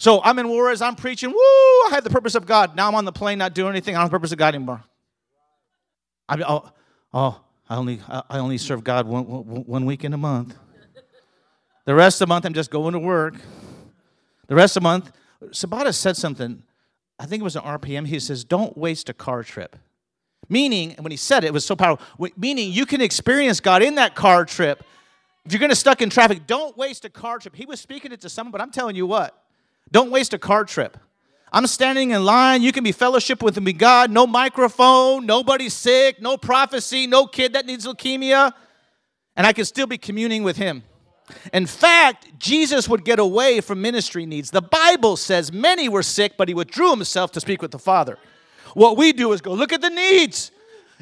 So 0.00 0.22
I'm 0.22 0.38
in 0.38 0.46
as 0.46 0.80
I'm 0.80 0.96
preaching. 0.96 1.28
Woo! 1.28 1.36
I 1.36 1.88
had 1.90 2.04
the 2.04 2.10
purpose 2.10 2.34
of 2.34 2.46
God. 2.46 2.74
Now 2.74 2.88
I'm 2.88 2.94
on 2.94 3.04
the 3.04 3.12
plane, 3.12 3.36
not 3.36 3.52
doing 3.52 3.68
anything. 3.68 3.94
I 3.94 3.98
don't 3.98 4.04
have 4.04 4.10
the 4.10 4.16
purpose 4.16 4.32
of 4.32 4.38
God 4.38 4.54
anymore. 4.54 4.82
I 6.26 6.40
oh, 6.40 6.70
oh, 7.12 7.40
I 7.68 7.76
only 7.76 8.00
I 8.08 8.38
only 8.38 8.56
serve 8.56 8.82
God 8.82 9.06
one, 9.06 9.24
one 9.24 9.84
week 9.84 10.02
in 10.02 10.14
a 10.14 10.16
month. 10.16 10.56
The 11.84 11.94
rest 11.94 12.16
of 12.16 12.28
the 12.28 12.32
month 12.32 12.46
I'm 12.46 12.54
just 12.54 12.70
going 12.70 12.94
to 12.94 12.98
work. 12.98 13.34
The 14.46 14.54
rest 14.54 14.74
of 14.74 14.82
the 14.82 14.88
month, 14.88 15.12
Sabata 15.48 15.94
said 15.94 16.16
something. 16.16 16.62
I 17.18 17.26
think 17.26 17.42
it 17.42 17.44
was 17.44 17.56
an 17.56 17.62
RPM. 17.62 18.06
He 18.06 18.20
says, 18.20 18.42
"Don't 18.42 18.78
waste 18.78 19.10
a 19.10 19.12
car 19.12 19.42
trip." 19.42 19.76
Meaning, 20.48 20.94
when 20.98 21.10
he 21.10 21.16
said 21.18 21.44
it, 21.44 21.48
it 21.48 21.52
was 21.52 21.66
so 21.66 21.76
powerful. 21.76 22.06
Meaning, 22.38 22.72
you 22.72 22.86
can 22.86 23.02
experience 23.02 23.60
God 23.60 23.82
in 23.82 23.96
that 23.96 24.14
car 24.14 24.46
trip. 24.46 24.82
If 25.44 25.52
you're 25.52 25.60
going 25.60 25.68
to 25.68 25.76
stuck 25.76 26.00
in 26.00 26.08
traffic, 26.08 26.46
don't 26.46 26.74
waste 26.78 27.04
a 27.04 27.10
car 27.10 27.38
trip. 27.38 27.54
He 27.54 27.66
was 27.66 27.80
speaking 27.82 28.12
it 28.12 28.22
to 28.22 28.30
someone, 28.30 28.52
but 28.52 28.62
I'm 28.62 28.70
telling 28.70 28.96
you 28.96 29.06
what, 29.06 29.36
don't 29.92 30.10
waste 30.10 30.32
a 30.34 30.38
car 30.38 30.64
trip. 30.64 30.96
I'm 31.52 31.66
standing 31.66 32.12
in 32.12 32.24
line. 32.24 32.62
You 32.62 32.70
can 32.70 32.84
be 32.84 32.92
fellowship 32.92 33.42
with 33.42 33.60
me, 33.60 33.72
God. 33.72 34.10
No 34.10 34.26
microphone, 34.26 35.26
nobody's 35.26 35.74
sick, 35.74 36.20
no 36.20 36.36
prophecy, 36.36 37.06
no 37.06 37.26
kid 37.26 37.54
that 37.54 37.66
needs 37.66 37.86
leukemia. 37.86 38.52
And 39.36 39.46
I 39.46 39.52
can 39.52 39.64
still 39.64 39.86
be 39.86 39.98
communing 39.98 40.42
with 40.44 40.56
Him. 40.56 40.84
In 41.52 41.66
fact, 41.66 42.38
Jesus 42.38 42.88
would 42.88 43.04
get 43.04 43.18
away 43.18 43.60
from 43.60 43.82
ministry 43.82 44.26
needs. 44.26 44.50
The 44.50 44.62
Bible 44.62 45.16
says 45.16 45.52
many 45.52 45.88
were 45.88 46.02
sick, 46.02 46.34
but 46.36 46.48
He 46.48 46.54
withdrew 46.54 46.90
Himself 46.90 47.32
to 47.32 47.40
speak 47.40 47.62
with 47.62 47.70
the 47.70 47.78
Father. 47.78 48.18
What 48.74 48.96
we 48.96 49.12
do 49.12 49.32
is 49.32 49.40
go, 49.40 49.52
look 49.52 49.72
at 49.72 49.80
the 49.80 49.90
needs. 49.90 50.52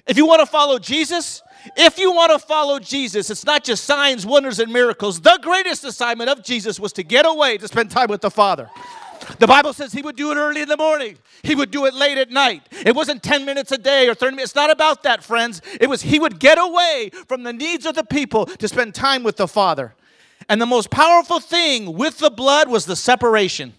If 0.09 0.17
you 0.17 0.27
want 0.27 0.41
to 0.41 0.47
follow 0.47 0.79
Jesus, 0.79 1.43
if 1.77 1.99
you 1.99 2.13
want 2.13 2.33
to 2.33 2.39
follow 2.39 2.79
Jesus, 2.79 3.31
it's 3.31 3.45
not 3.45 3.63
just 3.63 3.85
signs, 3.85 4.25
wonders, 4.25 4.59
and 4.59 4.73
miracles. 4.73 5.21
The 5.21 5.39
greatest 5.43 5.85
assignment 5.85 6.31
of 6.31 6.43
Jesus 6.43 6.81
was 6.81 6.93
to 6.95 7.03
get 7.03 7.27
away 7.27 7.59
to 7.59 7.69
spend 7.69 7.91
time 7.91 8.09
with 8.09 8.23
the 8.23 8.31
Father. 8.31 8.71
The 9.39 9.47
Bible 9.47 9.73
says 9.73 9.93
he 9.93 10.01
would 10.01 10.17
do 10.17 10.31
it 10.31 10.37
early 10.37 10.63
in 10.63 10.69
the 10.69 10.77
morning. 10.77 11.19
He 11.43 11.55
would 11.55 11.71
do 11.71 11.85
it 11.87 11.93
late 11.93 12.17
at 12.17 12.31
night. 12.31 12.63
It 12.71 12.95
wasn't 12.95 13.23
10 13.23 13.45
minutes 13.45 13.71
a 13.73 13.79
day 13.79 14.09
or 14.09 14.15
30 14.15 14.37
minutes. 14.37 14.53
It's 14.53 14.57
not 14.57 14.71
about 14.71 15.03
that, 15.03 15.23
friends. 15.23 15.61
It 15.81 15.89
was 15.89 16.03
he 16.03 16.19
would 16.19 16.39
get 16.39 16.57
away 16.59 17.11
from 17.27 17.43
the 17.43 17.53
needs 17.53 17.85
of 17.85 17.95
the 17.95 18.05
people 18.05 18.47
to 18.47 18.69
spend 18.69 18.95
time 18.95 19.23
with 19.23 19.37
the 19.37 19.49
Father. 19.49 19.95
And 20.49 20.63
the 20.63 20.67
most 20.67 20.91
powerful 20.91 21.41
thing 21.41 21.95
with 21.95 22.19
the 22.19 22.31
blood 22.31 22.69
was 22.69 22.87
the 22.87 22.97
separation. 22.97 23.75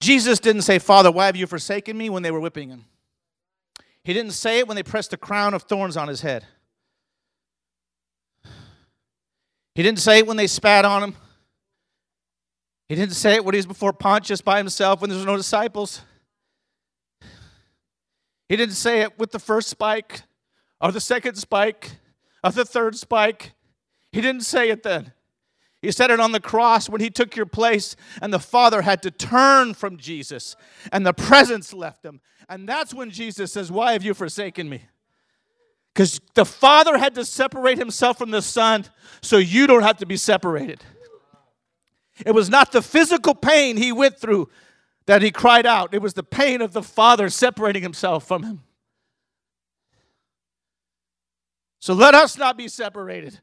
Jesus 0.00 0.38
didn't 0.38 0.62
say, 0.62 0.78
Father, 0.78 1.10
why 1.10 1.26
have 1.26 1.36
you 1.36 1.46
forsaken 1.46 1.98
me 1.98 2.08
when 2.08 2.22
they 2.22 2.30
were 2.30 2.40
whipping 2.40 2.70
him? 2.70 2.86
He 4.04 4.12
didn't 4.12 4.32
say 4.32 4.58
it 4.58 4.68
when 4.68 4.76
they 4.76 4.82
pressed 4.82 5.12
a 5.14 5.16
crown 5.16 5.54
of 5.54 5.62
thorns 5.62 5.96
on 5.96 6.08
his 6.08 6.20
head. 6.20 6.44
He 9.74 9.82
didn't 9.82 9.98
say 9.98 10.18
it 10.18 10.26
when 10.26 10.36
they 10.36 10.46
spat 10.46 10.84
on 10.84 11.02
him. 11.02 11.16
He 12.88 12.94
didn't 12.94 13.14
say 13.14 13.36
it 13.36 13.44
when 13.44 13.54
he 13.54 13.58
was 13.58 13.66
before 13.66 13.94
Pontius 13.94 14.42
by 14.42 14.58
himself 14.58 15.00
when 15.00 15.08
there 15.08 15.16
was 15.16 15.26
no 15.26 15.36
disciples. 15.36 16.02
He 18.48 18.56
didn't 18.56 18.74
say 18.74 19.00
it 19.00 19.18
with 19.18 19.32
the 19.32 19.38
first 19.38 19.68
spike 19.68 20.22
or 20.80 20.92
the 20.92 21.00
second 21.00 21.36
spike 21.36 21.92
or 22.44 22.52
the 22.52 22.66
third 22.66 22.96
spike. 22.96 23.52
He 24.12 24.20
didn't 24.20 24.42
say 24.42 24.68
it 24.68 24.82
then. 24.82 25.13
He 25.84 25.92
said 25.92 26.10
it 26.10 26.18
on 26.18 26.32
the 26.32 26.40
cross 26.40 26.88
when 26.88 27.02
he 27.02 27.10
took 27.10 27.36
your 27.36 27.44
place, 27.44 27.94
and 28.22 28.32
the 28.32 28.38
Father 28.38 28.80
had 28.80 29.02
to 29.02 29.10
turn 29.10 29.74
from 29.74 29.98
Jesus, 29.98 30.56
and 30.90 31.06
the 31.06 31.12
presence 31.12 31.74
left 31.74 32.04
him. 32.04 32.22
And 32.48 32.66
that's 32.66 32.94
when 32.94 33.10
Jesus 33.10 33.52
says, 33.52 33.70
Why 33.70 33.92
have 33.92 34.02
you 34.02 34.14
forsaken 34.14 34.68
me? 34.68 34.82
Because 35.92 36.20
the 36.34 36.46
Father 36.46 36.96
had 36.96 37.14
to 37.16 37.24
separate 37.24 37.76
himself 37.76 38.16
from 38.16 38.30
the 38.30 38.40
Son 38.40 38.86
so 39.20 39.36
you 39.36 39.66
don't 39.66 39.82
have 39.82 39.98
to 39.98 40.06
be 40.06 40.16
separated. 40.16 40.82
It 42.24 42.32
was 42.32 42.48
not 42.48 42.72
the 42.72 42.80
physical 42.80 43.34
pain 43.34 43.76
he 43.76 43.92
went 43.92 44.18
through 44.18 44.48
that 45.06 45.20
he 45.20 45.30
cried 45.30 45.66
out, 45.66 45.92
it 45.92 46.00
was 46.00 46.14
the 46.14 46.22
pain 46.22 46.62
of 46.62 46.72
the 46.72 46.82
Father 46.82 47.28
separating 47.28 47.82
himself 47.82 48.26
from 48.26 48.42
him. 48.42 48.62
So 51.78 51.92
let 51.92 52.14
us 52.14 52.38
not 52.38 52.56
be 52.56 52.68
separated. 52.68 53.40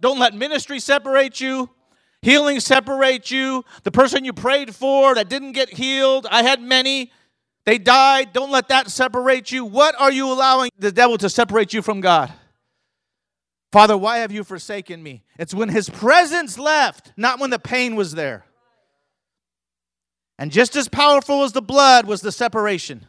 Don't 0.00 0.18
let 0.18 0.34
ministry 0.34 0.80
separate 0.80 1.40
you. 1.40 1.70
Healing 2.22 2.60
separate 2.60 3.30
you. 3.30 3.64
The 3.82 3.90
person 3.90 4.24
you 4.24 4.32
prayed 4.32 4.74
for 4.74 5.14
that 5.14 5.28
didn't 5.28 5.52
get 5.52 5.68
healed, 5.70 6.26
I 6.30 6.42
had 6.42 6.62
many. 6.62 7.12
They 7.66 7.78
died. 7.78 8.32
Don't 8.32 8.50
let 8.50 8.68
that 8.68 8.90
separate 8.90 9.52
you. 9.52 9.64
What 9.64 9.94
are 10.00 10.12
you 10.12 10.30
allowing 10.32 10.70
the 10.78 10.92
devil 10.92 11.18
to 11.18 11.28
separate 11.28 11.72
you 11.72 11.82
from 11.82 12.00
God? 12.00 12.32
Father, 13.72 13.96
why 13.96 14.18
have 14.18 14.30
you 14.30 14.44
forsaken 14.44 15.02
me? 15.02 15.24
It's 15.38 15.52
when 15.52 15.68
his 15.68 15.90
presence 15.90 16.58
left, 16.58 17.12
not 17.16 17.40
when 17.40 17.50
the 17.50 17.58
pain 17.58 17.96
was 17.96 18.12
there. 18.12 18.44
And 20.38 20.52
just 20.52 20.76
as 20.76 20.88
powerful 20.88 21.42
as 21.42 21.52
the 21.52 21.62
blood 21.62 22.06
was 22.06 22.20
the 22.20 22.32
separation. 22.32 23.06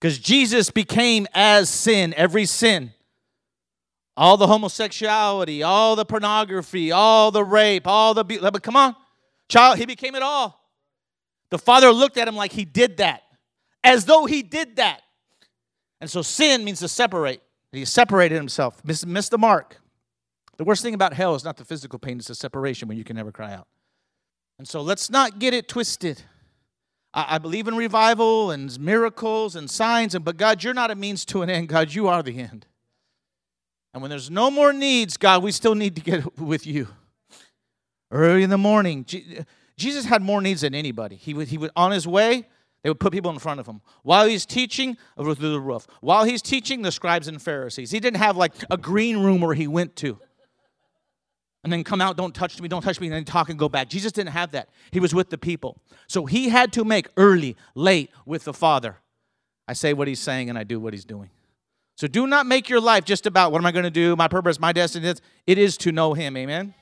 Because 0.00 0.18
Jesus 0.18 0.70
became 0.70 1.26
as 1.32 1.70
sin, 1.70 2.12
every 2.16 2.44
sin. 2.44 2.92
All 4.16 4.36
the 4.36 4.46
homosexuality, 4.46 5.62
all 5.62 5.96
the 5.96 6.04
pornography, 6.04 6.92
all 6.92 7.30
the 7.30 7.44
rape, 7.44 7.86
all 7.86 8.14
the. 8.14 8.24
Be- 8.24 8.38
but 8.38 8.62
come 8.62 8.76
on, 8.76 8.94
child, 9.48 9.78
he 9.78 9.86
became 9.86 10.14
it 10.14 10.22
all. 10.22 10.60
The 11.50 11.58
father 11.58 11.90
looked 11.90 12.16
at 12.16 12.28
him 12.28 12.36
like 12.36 12.52
he 12.52 12.64
did 12.64 12.98
that, 12.98 13.22
as 13.82 14.04
though 14.04 14.26
he 14.26 14.42
did 14.42 14.76
that. 14.76 15.02
And 16.00 16.10
so 16.10 16.22
sin 16.22 16.64
means 16.64 16.80
to 16.80 16.88
separate. 16.88 17.40
He 17.72 17.84
separated 17.84 18.36
himself, 18.36 18.84
missed, 18.84 19.06
missed 19.06 19.30
the 19.32 19.38
mark. 19.38 19.80
The 20.56 20.64
worst 20.64 20.82
thing 20.82 20.94
about 20.94 21.12
hell 21.12 21.34
is 21.34 21.44
not 21.44 21.56
the 21.56 21.64
physical 21.64 21.98
pain, 21.98 22.18
it's 22.18 22.28
the 22.28 22.34
separation 22.34 22.86
when 22.88 22.96
you 22.96 23.04
can 23.04 23.16
never 23.16 23.32
cry 23.32 23.52
out. 23.52 23.66
And 24.58 24.68
so 24.68 24.80
let's 24.80 25.10
not 25.10 25.40
get 25.40 25.52
it 25.52 25.66
twisted. 25.66 26.22
I, 27.12 27.36
I 27.36 27.38
believe 27.38 27.66
in 27.66 27.76
revival 27.76 28.52
and 28.52 28.78
miracles 28.78 29.56
and 29.56 29.68
signs, 29.68 30.14
and 30.14 30.24
but 30.24 30.36
God, 30.36 30.62
you're 30.62 30.74
not 30.74 30.90
a 30.90 30.94
means 30.94 31.24
to 31.26 31.42
an 31.42 31.50
end. 31.50 31.68
God, 31.68 31.92
you 31.92 32.06
are 32.06 32.22
the 32.22 32.38
end. 32.38 32.66
And 33.94 34.02
when 34.02 34.10
there's 34.10 34.28
no 34.28 34.50
more 34.50 34.72
needs, 34.72 35.16
God, 35.16 35.44
we 35.44 35.52
still 35.52 35.76
need 35.76 35.94
to 35.94 36.02
get 36.02 36.38
with 36.38 36.66
you. 36.66 36.88
Early 38.10 38.42
in 38.42 38.50
the 38.50 38.58
morning, 38.58 39.06
Jesus 39.76 40.04
had 40.04 40.20
more 40.20 40.42
needs 40.42 40.60
than 40.60 40.74
anybody. 40.74 41.16
He 41.16 41.32
would, 41.32 41.48
he 41.48 41.56
would 41.56 41.70
on 41.74 41.92
his 41.92 42.06
way, 42.06 42.46
they 42.82 42.90
would 42.90 43.00
put 43.00 43.12
people 43.12 43.30
in 43.30 43.38
front 43.38 43.60
of 43.60 43.66
him. 43.66 43.80
While 44.02 44.26
he's 44.26 44.44
teaching, 44.44 44.98
through 45.16 45.34
the 45.36 45.60
roof. 45.60 45.86
While 46.00 46.24
he's 46.24 46.42
teaching, 46.42 46.82
the 46.82 46.92
scribes 46.92 47.28
and 47.28 47.40
Pharisees. 47.40 47.90
He 47.90 47.98
didn't 47.98 48.18
have 48.18 48.36
like 48.36 48.52
a 48.68 48.76
green 48.76 49.18
room 49.18 49.40
where 49.40 49.54
he 49.54 49.66
went 49.66 49.96
to. 49.96 50.18
And 51.62 51.72
then 51.72 51.82
come 51.82 52.02
out, 52.02 52.18
don't 52.18 52.34
touch 52.34 52.60
me, 52.60 52.68
don't 52.68 52.82
touch 52.82 53.00
me, 53.00 53.06
and 53.06 53.14
then 53.14 53.24
talk 53.24 53.48
and 53.48 53.58
go 53.58 53.70
back. 53.70 53.88
Jesus 53.88 54.12
didn't 54.12 54.32
have 54.32 54.50
that. 54.52 54.68
He 54.90 55.00
was 55.00 55.14
with 55.14 55.30
the 55.30 55.38
people. 55.38 55.78
So 56.08 56.26
he 56.26 56.50
had 56.50 56.74
to 56.74 56.84
make 56.84 57.08
early, 57.16 57.56
late 57.74 58.10
with 58.26 58.44
the 58.44 58.52
Father. 58.52 58.98
I 59.66 59.72
say 59.72 59.94
what 59.94 60.06
he's 60.06 60.20
saying 60.20 60.50
and 60.50 60.58
I 60.58 60.64
do 60.64 60.78
what 60.78 60.92
he's 60.92 61.06
doing. 61.06 61.30
So 61.96 62.08
do 62.08 62.26
not 62.26 62.46
make 62.46 62.68
your 62.68 62.80
life 62.80 63.04
just 63.04 63.26
about 63.26 63.52
what 63.52 63.58
am 63.58 63.66
I 63.66 63.72
going 63.72 63.84
to 63.84 63.90
do, 63.90 64.16
my 64.16 64.28
purpose, 64.28 64.58
my 64.58 64.72
destiny. 64.72 65.14
It 65.46 65.58
is 65.58 65.76
to 65.78 65.92
know 65.92 66.14
him. 66.14 66.36
Amen. 66.36 66.74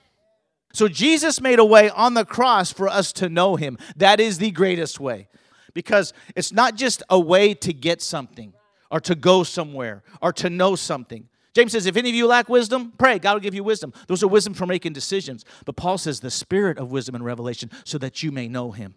So 0.73 0.89
Jesus 0.89 1.41
made 1.41 1.59
a 1.59 1.65
way 1.65 1.91
on 1.91 2.15
the 2.15 2.25
cross 2.25 2.73
for 2.73 2.89
us 2.89 3.13
to 3.15 3.29
know 3.29 3.57
him. 3.57 3.77
That 3.97 4.21
is 4.21 4.39
the 4.39 4.51
greatest 4.51 4.99
way. 4.99 5.29
Because 5.75 6.13
it's 6.35 6.53
not 6.53 6.77
just 6.77 7.03
a 7.11 7.21
way 7.21 7.55
to 7.55 7.73
get 7.73 8.01
something 8.01 8.55
or 8.91 9.01
to 9.01 9.15
go 9.15 9.43
somewhere 9.43 10.03
or 10.21 10.33
to 10.35 10.49
know 10.49 10.77
something. 10.77 11.29
James 11.55 11.73
says, 11.73 11.85
if 11.85 11.97
any 11.99 12.09
of 12.09 12.15
you 12.15 12.27
lack 12.27 12.49
wisdom, 12.49 12.93
pray. 12.97 13.19
God 13.19 13.35
will 13.35 13.41
give 13.41 13.55
you 13.55 13.65
wisdom. 13.65 13.93
Those 14.07 14.23
are 14.23 14.29
wisdom 14.29 14.55
for 14.55 14.65
making 14.65 14.95
decisions. 14.95 15.45
But 15.67 15.77
Paul 15.77 15.99
says, 15.99 16.21
the 16.21 16.31
spirit 16.31 16.79
of 16.79 16.91
wisdom 16.91 17.15
and 17.15 17.25
revelation 17.25 17.71
so 17.85 17.99
that 17.99 18.23
you 18.23 18.33
may 18.33 18.49
know 18.49 18.71
him. 18.71 18.95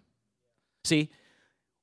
See, 0.84 1.10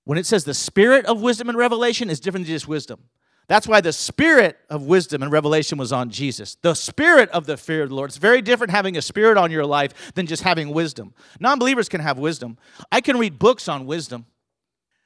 when 0.06 0.18
it 0.18 0.26
says 0.26 0.44
the 0.44 0.56
spirit 0.56 1.06
of 1.06 1.22
wisdom 1.22 1.50
and 1.50 1.58
revelation 1.58 2.10
is 2.10 2.20
different 2.20 2.48
than 2.48 2.56
just 2.56 2.68
wisdom. 2.68 3.02
That's 3.48 3.68
why 3.68 3.82
the 3.82 3.92
spirit 3.92 4.58
of 4.70 4.84
wisdom 4.84 5.22
and 5.22 5.32
revelation 5.32 5.78
was 5.78 5.92
on 5.92 6.10
Jesus. 6.10 6.56
The 6.62 6.74
spirit 6.74 7.30
of 7.32 7.46
the 7.46 7.58
fear 7.58 7.84
of 7.84 7.90
the 7.90 7.96
Lord. 7.96 8.10
It's 8.10 8.18
very 8.18 8.42
different 8.42 8.72
having 8.72 8.96
a 8.96 9.02
spirit 9.02 9.38
on 9.38 9.52
your 9.52 9.66
life 9.66 10.14
than 10.14 10.28
just 10.28 10.44
having 10.44 10.70
wisdom. 10.70 11.14
Non 11.40 11.60
believers 11.60 11.90
can 11.90 12.02
have 12.02 12.18
wisdom. 12.18 12.58
I 12.92 13.02
can 13.02 13.18
read 13.18 13.40
books 13.40 13.68
on 13.68 13.86
wisdom. 13.86 14.26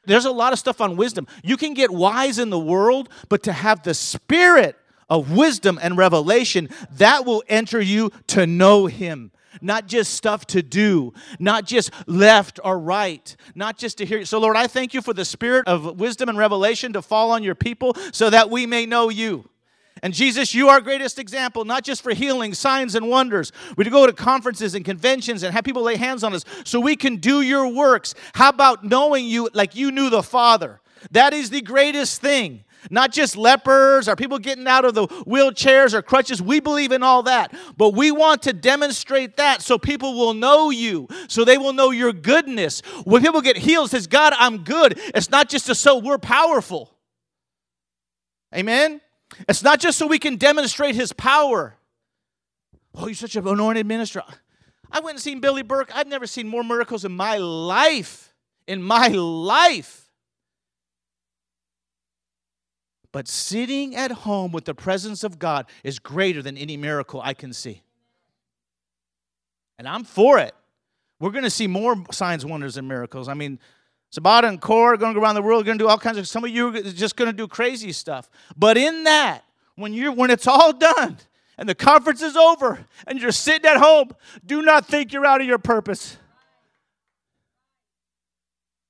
There's 0.06 0.25
a 0.25 0.32
lot 0.32 0.53
of 0.53 0.60
stuff 0.60 0.79
on 0.79 0.96
wisdom. 0.96 1.27
You 1.44 1.58
can 1.58 1.74
get 1.74 1.91
wise 1.91 2.39
in 2.39 2.50
the 2.50 2.60
world, 2.60 3.10
but 3.27 3.44
to 3.44 3.53
have 3.53 3.84
the 3.84 3.94
spirit 3.94 4.77
of 5.10 5.32
wisdom 5.36 5.79
and 5.82 5.98
revelation, 5.98 6.70
that 6.94 7.25
will 7.25 7.44
enter 7.48 7.82
you 7.82 8.12
to 8.27 8.48
know 8.48 8.86
Him 8.86 9.32
not 9.62 9.88
just 9.88 10.14
stuff 10.14 10.46
to 10.48 10.62
do, 10.62 11.14
not 11.40 11.66
just 11.66 11.92
left 12.08 12.60
or 12.64 12.80
right, 12.80 13.36
not 13.56 13.78
just 13.78 13.98
to 14.00 14.06
hear. 14.06 14.26
So, 14.26 14.40
Lord, 14.40 14.58
I 14.58 14.68
thank 14.68 14.94
you 14.94 15.02
for 15.02 15.14
the 15.14 15.26
spirit 15.26 15.68
of 15.68 16.00
wisdom 16.00 16.30
and 16.30 16.38
revelation 16.38 16.94
to 16.94 17.02
fall 17.02 17.32
on 17.32 17.44
your 17.44 17.56
people 17.56 17.96
so 18.12 18.30
that 18.30 18.50
we 18.50 18.66
may 18.66 18.86
know 18.86 19.10
you. 19.10 19.50
And 20.04 20.14
Jesus, 20.14 20.54
you 20.54 20.70
are 20.70 20.80
greatest 20.80 21.18
example, 21.20 21.66
not 21.66 21.84
just 21.84 22.02
for 22.02 22.14
healing, 22.14 22.54
signs, 22.54 22.96
and 22.96 23.10
wonders. 23.10 23.52
We 23.76 23.86
go 23.86 24.06
to 24.06 24.14
conferences 24.14 24.76
and 24.76 24.86
conventions 24.86 25.44
and 25.44 25.54
have 25.54 25.64
people 25.64 25.82
lay 25.82 25.96
hands 25.96 26.24
on 26.24 26.34
us 26.34 26.46
so 26.66 26.80
we 26.80 26.96
can 26.96 27.18
do 27.18 27.42
your 27.42 27.68
works. 27.68 28.14
How 28.34 28.50
about 28.50 28.84
knowing 28.84 29.26
you 29.26 29.50
like 29.54 29.76
you 29.76 29.92
knew 29.92 30.10
the 30.10 30.24
Father? 30.24 30.82
That 31.12 31.34
is 31.34 31.50
the 31.50 31.62
greatest 31.62 32.22
thing. 32.22 32.64
Not 32.90 33.12
just 33.12 33.36
lepers 33.36 34.08
or 34.08 34.16
people 34.16 34.40
getting 34.40 34.68
out 34.68 34.86
of 34.86 34.94
the 34.94 35.08
wheelchairs 35.08 35.94
or 35.94 36.02
crutches. 36.02 36.42
We 36.42 36.60
believe 36.60 36.92
in 36.92 37.04
all 37.04 37.24
that. 37.24 37.54
But 37.76 37.94
we 37.94 38.12
want 38.12 38.44
to 38.44 38.54
demonstrate 38.54 39.38
that 39.38 39.62
so 39.62 39.78
people 39.78 40.14
will 40.14 40.34
know 40.34 40.70
you, 40.70 41.08
so 41.28 41.44
they 41.44 41.58
will 41.58 41.74
know 41.74 41.92
your 41.92 42.14
goodness. 42.14 42.82
When 43.04 43.22
people 43.22 43.42
get 43.42 43.58
healed, 43.58 43.90
says, 43.90 44.08
God, 44.08 44.34
I'm 44.38 44.64
good. 44.64 45.00
It's 45.14 45.30
not 45.30 45.50
just 45.50 45.66
to 45.68 45.76
so 45.76 45.98
we're 45.98 46.18
powerful. 46.18 46.94
Amen? 48.56 49.02
It's 49.50 49.64
not 49.64 49.80
just 49.80 49.98
so 49.98 50.08
we 50.08 50.20
can 50.20 50.38
demonstrate 50.38 50.96
his 50.96 51.12
power. 51.14 51.76
Oh, 52.96 53.08
you're 53.08 53.16
such 53.16 53.36
an 53.36 53.48
anointed 53.48 53.86
minister. 53.86 54.22
I 54.92 55.02
went 55.02 55.16
and 55.16 55.22
seen 55.22 55.40
Billy 55.40 55.64
Burke. 55.64 55.92
I've 55.94 56.08
never 56.08 56.26
seen 56.26 56.48
more 56.48 56.64
miracles 56.64 57.06
in 57.06 57.12
my 57.12 57.38
life. 57.38 58.34
In 58.68 58.82
my 58.82 59.08
life. 59.10 60.07
But 63.12 63.28
sitting 63.28 63.96
at 63.96 64.12
home 64.12 64.52
with 64.52 64.66
the 64.66 64.76
presence 64.76 65.24
of 65.24 65.40
God 65.40 65.66
is 65.84 66.00
greater 66.00 66.42
than 66.42 66.58
any 66.58 66.78
miracle 66.78 67.22
I 67.24 67.34
can 67.34 67.54
see. 67.54 67.82
And 69.80 69.88
I'm 69.88 70.04
for 70.04 70.40
it. 70.40 70.54
We're 71.20 71.32
going 71.32 71.44
to 71.44 71.50
see 71.50 71.68
more 71.68 71.96
signs, 72.12 72.46
wonders, 72.46 72.78
and 72.78 72.88
miracles. 72.88 73.28
I 73.28 73.34
mean, 73.34 73.60
Sabata 74.16 74.48
and 74.48 74.62
Core 74.62 74.94
are 74.94 74.98
going 74.98 75.14
to 75.14 75.20
go 75.20 75.24
around 75.24 75.36
the 75.36 75.42
world, 75.42 75.66
going 75.66 75.78
to 75.78 75.84
do 75.84 75.90
all 75.90 75.98
kinds 75.98 76.18
of. 76.18 76.28
Some 76.28 76.44
of 76.44 76.50
you 76.50 76.70
are 76.70 76.82
just 76.82 77.16
going 77.16 77.30
to 77.30 77.36
do 77.36 77.48
crazy 77.48 77.92
stuff. 77.92 78.30
But 78.56 78.78
in 78.78 79.04
that, 79.04 79.44
when 79.76 79.94
you 79.94 80.12
when 80.12 80.30
it's 80.30 80.48
all 80.48 80.74
done 80.74 81.18
and 81.58 81.68
the 81.68 81.76
conference 81.76 82.22
is 82.22 82.36
over 82.36 82.86
and 83.06 83.20
you're 83.20 83.32
sitting 83.32 83.70
at 83.70 83.78
home, 83.78 84.12
do 84.46 84.62
not 84.62 84.86
think 84.86 85.12
you're 85.14 85.26
out 85.26 85.42
of 85.42 85.48
your 85.48 85.60
purpose. 85.60 86.18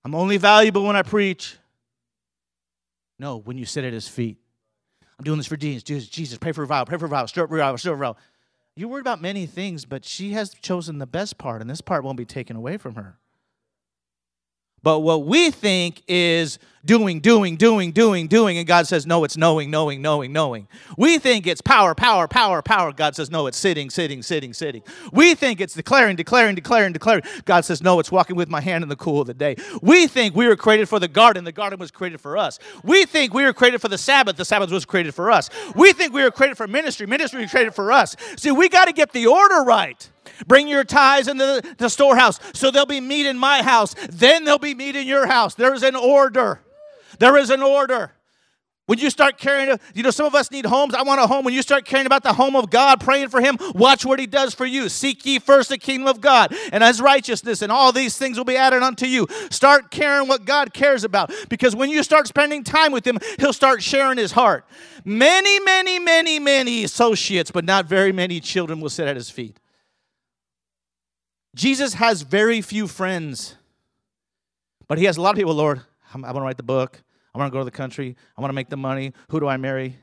I'm 0.03 0.15
only 0.15 0.38
valuable 0.38 0.86
when 0.86 0.95
I 0.95 1.01
preach. 1.01 1.57
No, 3.19 3.38
when 3.38 3.57
you 3.57 3.65
sit 3.65 3.83
at 3.83 3.93
his 3.93 4.07
feet. 4.07 4.38
I'm 5.17 5.24
doing 5.24 5.38
this 5.38 5.47
for 5.47 5.57
Jesus. 5.57 5.83
Jesus, 5.83 6.09
Jesus 6.09 6.38
pray 6.38 6.51
for 6.51 6.62
revival, 6.62 6.86
pray 6.86 6.97
for 6.97 7.05
revival, 7.05 7.27
stir 7.27 7.43
up 7.43 7.51
revival, 7.51 7.77
stir 7.77 7.93
up 7.93 8.00
revival. 8.00 8.17
You're 8.75 8.89
worried 8.89 9.01
about 9.01 9.21
many 9.21 9.47
things, 9.47 9.86
but 9.86 10.05
she 10.05 10.33
has 10.33 10.53
chosen 10.53 11.00
the 11.00 11.07
best 11.07 11.39
part, 11.39 11.62
and 11.62 11.69
this 11.69 11.81
part 11.81 12.03
won't 12.03 12.17
be 12.17 12.25
taken 12.25 12.55
away 12.55 12.77
from 12.77 12.93
her. 12.93 13.17
But 14.84 15.00
what 15.00 15.25
we 15.25 15.51
think 15.51 16.03
is 16.07 16.60
doing, 16.88 17.19
doing, 17.19 17.57
doing, 17.57 17.91
doing, 17.91 18.27
doing, 18.27 18.57
and 18.57 18.65
God 18.65 18.88
says, 18.88 19.05
no, 19.05 19.25
it's 19.25 19.36
knowing, 19.36 19.69
knowing, 19.69 20.01
knowing, 20.01 20.31
knowing. 20.31 20.67
We 20.98 21.19
think 21.19 21.46
it's 21.46 21.62
power, 21.62 21.93
power, 21.93 22.27
power, 22.27 22.62
power. 22.62 22.93
God 22.93 23.15
says, 23.15 23.29
no, 23.29 23.46
it's 23.48 23.57
sitting, 23.57 23.89
sitting, 23.89 24.24
sitting, 24.24 24.53
sitting. 24.53 24.84
We 25.12 25.36
think 25.36 25.60
it's 25.60 25.74
declaring, 25.74 26.15
declaring, 26.15 26.55
declaring, 26.55 26.93
declaring. 26.93 27.24
God 27.43 27.65
says, 27.65 27.84
no, 27.84 28.00
it's 28.00 28.12
walking 28.12 28.38
with 28.38 28.50
my 28.50 28.62
hand 28.62 28.84
in 28.84 28.89
the 28.89 28.96
cool 28.96 29.19
of 29.19 29.27
the 29.27 29.34
day. 29.34 29.57
We 29.81 30.07
think 30.07 30.34
we 30.34 30.48
were 30.48 30.55
created 30.55 30.88
for 30.88 31.00
the 31.00 31.10
garden, 31.10 31.43
the 31.43 31.51
garden 31.51 31.77
was 31.77 31.91
created 31.91 32.22
for 32.22 32.38
us. 32.38 32.57
We 32.84 33.05
think 33.05 33.34
we 33.34 33.43
were 33.43 33.53
created 33.53 33.81
for 33.81 33.89
the 33.89 33.98
Sabbath, 33.98 34.38
the 34.38 34.46
Sabbath 34.46 34.72
was 34.72 34.86
created 34.86 35.13
for 35.13 35.29
us. 35.29 35.50
We 35.75 35.91
think 35.91 36.13
we 36.13 36.24
were 36.24 36.31
created 36.31 36.55
for 36.55 36.67
ministry, 36.67 37.05
ministry 37.05 37.41
was 37.41 37.51
created 37.51 37.75
for 37.75 37.91
us. 37.91 38.15
See, 38.38 38.51
we 38.51 38.69
got 38.69 38.86
to 38.86 38.93
get 38.93 39.12
the 39.12 39.27
order 39.27 39.63
right. 39.63 40.10
Bring 40.46 40.67
your 40.67 40.84
tithes 40.84 41.27
into 41.27 41.46
the, 41.46 41.75
the 41.77 41.89
storehouse 41.89 42.39
so 42.53 42.70
there'll 42.72 42.86
be 42.86 43.01
meat 43.01 43.25
in 43.25 43.38
my 43.38 43.63
house. 43.63 43.96
Then 44.10 44.44
there'll 44.44 44.60
be 44.60 44.75
meat 44.75 44.96
in 44.96 45.08
your 45.08 45.27
house. 45.27 45.56
There 45.56 45.74
is 45.74 45.84
an 45.84 45.96
order. 45.96 46.62
There 47.20 47.38
is 47.38 47.50
an 47.50 47.62
order. 47.62 48.12
When 48.88 49.00
you 49.00 49.10
start 49.10 49.38
caring, 49.38 49.77
you 49.94 50.01
know, 50.01 50.12
some 50.12 50.25
of 50.25 50.34
us 50.34 50.50
need 50.50 50.65
homes. 50.65 50.94
I 50.94 51.01
want 51.03 51.20
a 51.20 51.27
home. 51.27 51.44
When 51.44 51.53
you 51.53 51.62
start 51.62 51.84
caring 51.84 52.06
about 52.06 52.24
the 52.24 52.32
home 52.32 52.56
of 52.56 52.70
God, 52.70 53.01
praying 53.01 53.27
for 53.27 53.41
Him, 53.41 53.58
watch 53.75 54.06
what 54.06 54.17
He 54.17 54.25
does 54.25 54.53
for 54.53 54.65
you. 54.65 54.88
Seek 54.88 55.25
ye 55.25 55.39
first 55.39 55.67
the 55.67 55.77
kingdom 55.77 56.08
of 56.08 56.22
God 56.22 56.56
and 56.72 56.82
His 56.82 57.01
righteousness, 57.01 57.62
and 57.62 57.70
all 57.70 57.91
these 57.91 58.17
things 58.17 58.38
will 58.38 58.46
be 58.46 58.56
added 58.56 58.84
unto 58.84 59.06
you. 59.06 59.27
Start 59.51 59.91
caring 59.91 60.29
what 60.29 60.46
God 60.46 60.74
cares 60.74 61.03
about 61.03 61.34
because 61.50 61.75
when 61.75 61.89
you 61.89 62.01
start 62.01 62.27
spending 62.27 62.63
time 62.63 62.94
with 62.94 63.06
Him, 63.06 63.20
He'll 63.39 63.51
start 63.51 63.84
sharing 63.84 64.17
His 64.17 64.32
heart. 64.32 64.65
Many, 65.03 65.60
many, 65.60 66.00
many, 66.00 66.39
many 66.39 66.86
associates, 66.86 67.51
but 67.51 67.65
not 67.65 67.88
very 67.88 68.13
many 68.13 68.39
children 68.39 68.79
will 68.79 68.89
sit 68.89 69.06
at 69.06 69.17
His 69.17 69.29
feet. 69.29 69.58
Jesus 71.57 71.95
has 71.95 72.21
very 72.21 72.61
few 72.61 72.87
friends, 72.87 73.55
but 74.87 74.99
He 74.99 75.05
has 75.05 75.17
a 75.17 75.21
lot 75.21 75.31
of 75.31 75.37
people, 75.37 75.55
Lord, 75.55 75.81
I 76.13 76.19
want 76.19 76.35
to 76.35 76.41
write 76.41 76.57
the 76.57 76.63
book. 76.63 77.01
I 77.33 77.39
want 77.39 77.51
to 77.51 77.53
go 77.53 77.59
to 77.59 77.65
the 77.65 77.71
country. 77.71 78.15
I 78.37 78.41
want 78.41 78.51
to 78.51 78.53
make 78.55 78.69
the 78.69 78.77
money. 78.77 79.11
Who 79.29 79.39
do 79.39 79.47
I 79.47 79.57
marry? 79.57 79.97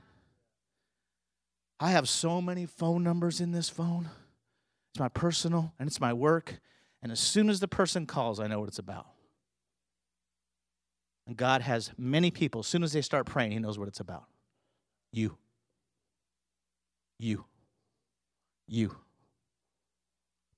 I 1.78 1.92
have 1.92 2.08
so 2.08 2.42
many 2.42 2.66
phone 2.66 3.04
numbers 3.04 3.40
in 3.40 3.52
this 3.52 3.68
phone. 3.68 4.10
It's 4.92 5.00
my 5.00 5.08
personal 5.08 5.72
and 5.78 5.86
it's 5.86 6.00
my 6.00 6.12
work. 6.12 6.58
And 7.02 7.12
as 7.12 7.20
soon 7.20 7.48
as 7.48 7.60
the 7.60 7.68
person 7.68 8.04
calls, 8.04 8.40
I 8.40 8.48
know 8.48 8.58
what 8.58 8.68
it's 8.68 8.80
about. 8.80 9.06
And 11.26 11.36
God 11.36 11.62
has 11.62 11.92
many 11.96 12.32
people. 12.32 12.60
As 12.60 12.66
soon 12.66 12.82
as 12.82 12.92
they 12.92 13.00
start 13.00 13.26
praying, 13.26 13.52
He 13.52 13.60
knows 13.60 13.78
what 13.78 13.86
it's 13.86 14.00
about. 14.00 14.24
You. 15.12 15.38
You. 17.20 17.44
You. 18.66 18.96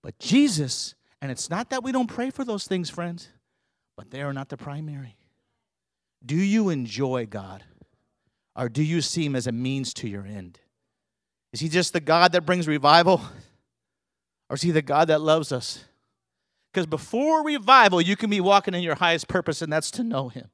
But 0.07 0.21
Jesus, 0.21 0.95
and 1.21 1.33
it's 1.33 1.51
not 1.51 1.71
that 1.71 1.83
we 1.83 1.91
don't 1.91 2.07
pray 2.07 2.31
for 2.31 2.45
those 2.45 2.69
things, 2.69 2.89
friends, 2.89 3.29
but 3.97 4.13
they 4.13 4.23
are 4.23 4.33
not 4.33 4.49
the 4.49 4.57
primary. 4.57 5.17
Do 6.25 6.37
you 6.37 6.69
enjoy 6.69 7.27
God? 7.27 7.65
Or 8.55 8.69
do 8.69 8.85
you 8.85 9.01
see 9.01 9.25
him 9.25 9.35
as 9.35 9.49
a 9.49 9.53
means 9.53 9.93
to 9.95 10.09
your 10.09 10.25
end? 10.25 10.61
Is 11.53 11.59
he 11.59 11.69
just 11.69 11.93
the 11.93 11.99
God 11.99 12.31
that 12.31 12.47
brings 12.47 12.69
revival? 12.69 13.21
Or 14.49 14.55
is 14.55 14.63
he 14.63 14.71
the 14.71 14.81
God 14.81 15.09
that 15.09 15.23
loves 15.23 15.51
us? 15.51 15.85
Because 16.73 16.87
before 16.87 17.45
revival, 17.45 18.01
you 18.01 18.15
can 18.15 18.31
be 18.31 18.41
walking 18.41 18.75
in 18.75 18.85
your 18.85 18.95
highest 18.95 19.27
purpose, 19.27 19.61
and 19.61 19.73
that's 19.73 19.91
to 19.91 20.05
know 20.05 20.29
him. 20.29 20.51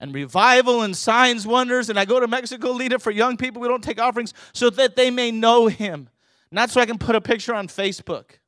And 0.00 0.14
revival 0.14 0.80
and 0.80 0.96
signs, 0.96 1.46
wonders, 1.46 1.90
and 1.90 1.98
I 1.98 2.06
go 2.06 2.20
to 2.20 2.26
Mexico, 2.26 2.70
lead 2.70 2.94
it 2.94 3.02
for 3.02 3.10
young 3.10 3.36
people. 3.36 3.60
We 3.60 3.68
don't 3.68 3.84
take 3.84 4.00
offerings 4.00 4.32
so 4.54 4.70
that 4.70 4.96
they 4.96 5.10
may 5.10 5.30
know 5.30 5.66
him. 5.66 6.08
Not 6.50 6.70
so 6.70 6.80
I 6.80 6.86
can 6.86 6.96
put 6.96 7.14
a 7.14 7.20
picture 7.20 7.54
on 7.54 7.68
Facebook. 7.68 8.38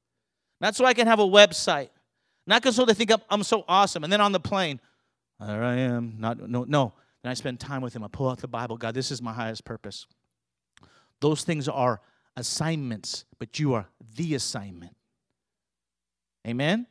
Not 0.60 0.76
so 0.76 0.84
I 0.84 0.94
can 0.94 1.06
have 1.06 1.20
a 1.20 1.26
website. 1.26 1.90
Not 2.46 2.62
because 2.62 2.76
so 2.76 2.84
they 2.84 2.94
think 2.94 3.10
I'm, 3.10 3.22
I'm 3.30 3.42
so 3.42 3.64
awesome. 3.68 4.04
And 4.04 4.12
then 4.12 4.20
on 4.20 4.32
the 4.32 4.40
plane, 4.40 4.80
there 5.40 5.64
I 5.64 5.76
am. 5.76 6.16
Not 6.18 6.48
no 6.48 6.64
no. 6.64 6.92
Then 7.22 7.30
I 7.30 7.34
spend 7.34 7.58
time 7.58 7.82
with 7.82 7.94
him. 7.94 8.04
I 8.04 8.08
pull 8.08 8.28
out 8.28 8.38
the 8.38 8.48
Bible. 8.48 8.76
God, 8.76 8.94
this 8.94 9.10
is 9.10 9.22
my 9.22 9.32
highest 9.32 9.64
purpose. 9.64 10.06
Those 11.20 11.42
things 11.42 11.68
are 11.68 12.00
assignments, 12.36 13.24
but 13.38 13.58
you 13.58 13.74
are 13.74 13.86
the 14.14 14.34
assignment. 14.34 14.94
Amen. 16.46 16.86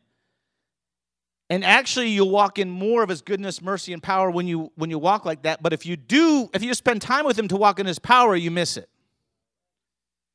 And 1.50 1.64
actually, 1.64 2.10
you'll 2.10 2.32
walk 2.32 2.58
in 2.58 2.70
more 2.70 3.04
of 3.04 3.10
His 3.10 3.22
goodness, 3.22 3.62
mercy, 3.62 3.94
and 3.94 4.02
power 4.02 4.32
when 4.32 4.48
you 4.48 4.72
when 4.76 4.90
you 4.90 4.98
walk 4.98 5.24
like 5.26 5.44
that. 5.44 5.62
But 5.62 5.72
if 5.72 5.86
you 5.86 5.96
do, 5.96 6.50
if 6.54 6.64
you 6.64 6.74
spend 6.74 7.02
time 7.02 7.26
with 7.26 7.38
Him 7.38 7.48
to 7.50 7.58
walk 7.58 7.80
in 7.80 7.86
His 7.86 8.00
power, 8.00 8.36
you 8.36 8.50
miss 8.50 8.76
it. 8.76 8.90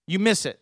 You 0.06 0.18
miss 0.18 0.47
it. 0.47 0.61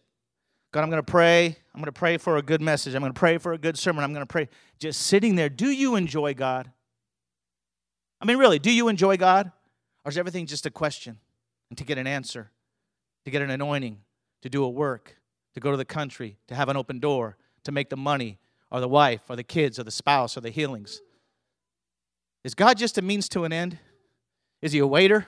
God, 0.77 0.83
I'm 0.83 0.91
going 0.91 1.03
to 1.03 1.11
pray. 1.11 1.57
I'm 1.75 1.81
going 1.81 1.87
to 1.87 1.93
pray 1.93 2.19
for 2.19 2.37
a 2.37 2.43
good 2.43 2.61
message. 2.61 2.95
I'm 2.95 3.01
going 3.01 3.11
to 3.11 3.19
pray 3.19 3.39
for 3.39 3.55
a 3.55 3.59
good 3.59 3.79
sermon. 3.79 4.05
I'm 4.05 4.13
going 4.13 4.21
to 4.21 4.31
pray. 4.31 4.51
Just 4.79 5.05
sitting 5.05 5.35
there. 5.35 5.49
Do 5.49 5.71
you 5.71 5.97
enjoy 5.97 6.35
God? 6.35 6.71
I 8.21 8.27
mean, 8.27 8.37
really, 8.37 8.59
do 8.59 8.71
you 8.71 8.89
enjoy 8.89 9.17
God? 9.17 9.51
Or 10.05 10.11
is 10.11 10.19
everything 10.19 10.45
just 10.45 10.67
a 10.67 10.71
question 10.71 11.19
and 11.71 11.79
to 11.79 11.85
get 11.85 11.97
an 11.97 12.07
answer, 12.07 12.51
to 13.25 13.31
get 13.31 13.41
an 13.41 13.49
anointing, 13.49 14.01
to 14.43 14.51
do 14.51 14.65
a 14.65 14.69
work, 14.69 15.17
to 15.55 15.61
go 15.61 15.71
to 15.71 15.79
the 15.79 15.87
country, 15.87 16.37
to 16.49 16.55
have 16.55 16.69
an 16.69 16.77
open 16.77 16.99
door, 16.99 17.39
to 17.65 17.73
make 17.73 17.89
the 17.89 17.97
money, 17.97 18.37
or 18.71 18.81
the 18.81 18.87
wife, 18.87 19.23
or 19.31 19.37
the 19.37 19.43
kids, 19.43 19.79
or 19.79 19.83
the 19.83 19.91
spouse, 19.91 20.37
or 20.37 20.43
the 20.43 20.51
healings? 20.51 21.01
Is 22.45 22.55
God 22.55 22.77
just 22.77 22.99
a 22.99 23.03
means 23.03 23.31
to 23.31 23.45
an 23.45 23.53
end? 23.55 23.79
Is 24.61 24.73
he 24.73 24.81
a 24.81 24.87
waiter? 24.87 25.27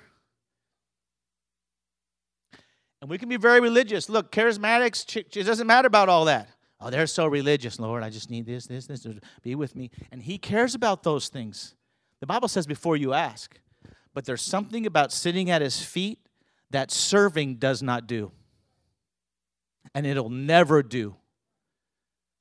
And 3.00 3.08
we 3.08 3.18
can 3.18 3.28
be 3.28 3.36
very 3.36 3.60
religious. 3.60 4.08
Look, 4.08 4.32
charismatics, 4.32 5.16
it 5.16 5.44
doesn't 5.44 5.66
matter 5.66 5.86
about 5.86 6.08
all 6.08 6.24
that. 6.24 6.48
Oh, 6.80 6.90
they're 6.90 7.06
so 7.06 7.26
religious, 7.26 7.78
Lord. 7.78 8.02
I 8.02 8.10
just 8.10 8.30
need 8.30 8.46
this, 8.46 8.66
this, 8.66 8.86
this. 8.86 9.06
Be 9.42 9.54
with 9.54 9.74
me. 9.74 9.90
And 10.12 10.22
he 10.22 10.38
cares 10.38 10.74
about 10.74 11.02
those 11.02 11.28
things. 11.28 11.74
The 12.20 12.26
Bible 12.26 12.48
says 12.48 12.66
before 12.66 12.96
you 12.96 13.12
ask, 13.12 13.58
but 14.14 14.24
there's 14.24 14.42
something 14.42 14.86
about 14.86 15.12
sitting 15.12 15.50
at 15.50 15.62
his 15.62 15.80
feet 15.80 16.18
that 16.70 16.90
serving 16.90 17.56
does 17.56 17.82
not 17.82 18.06
do. 18.06 18.32
And 19.94 20.06
it'll 20.06 20.30
never 20.30 20.82
do. 20.82 21.16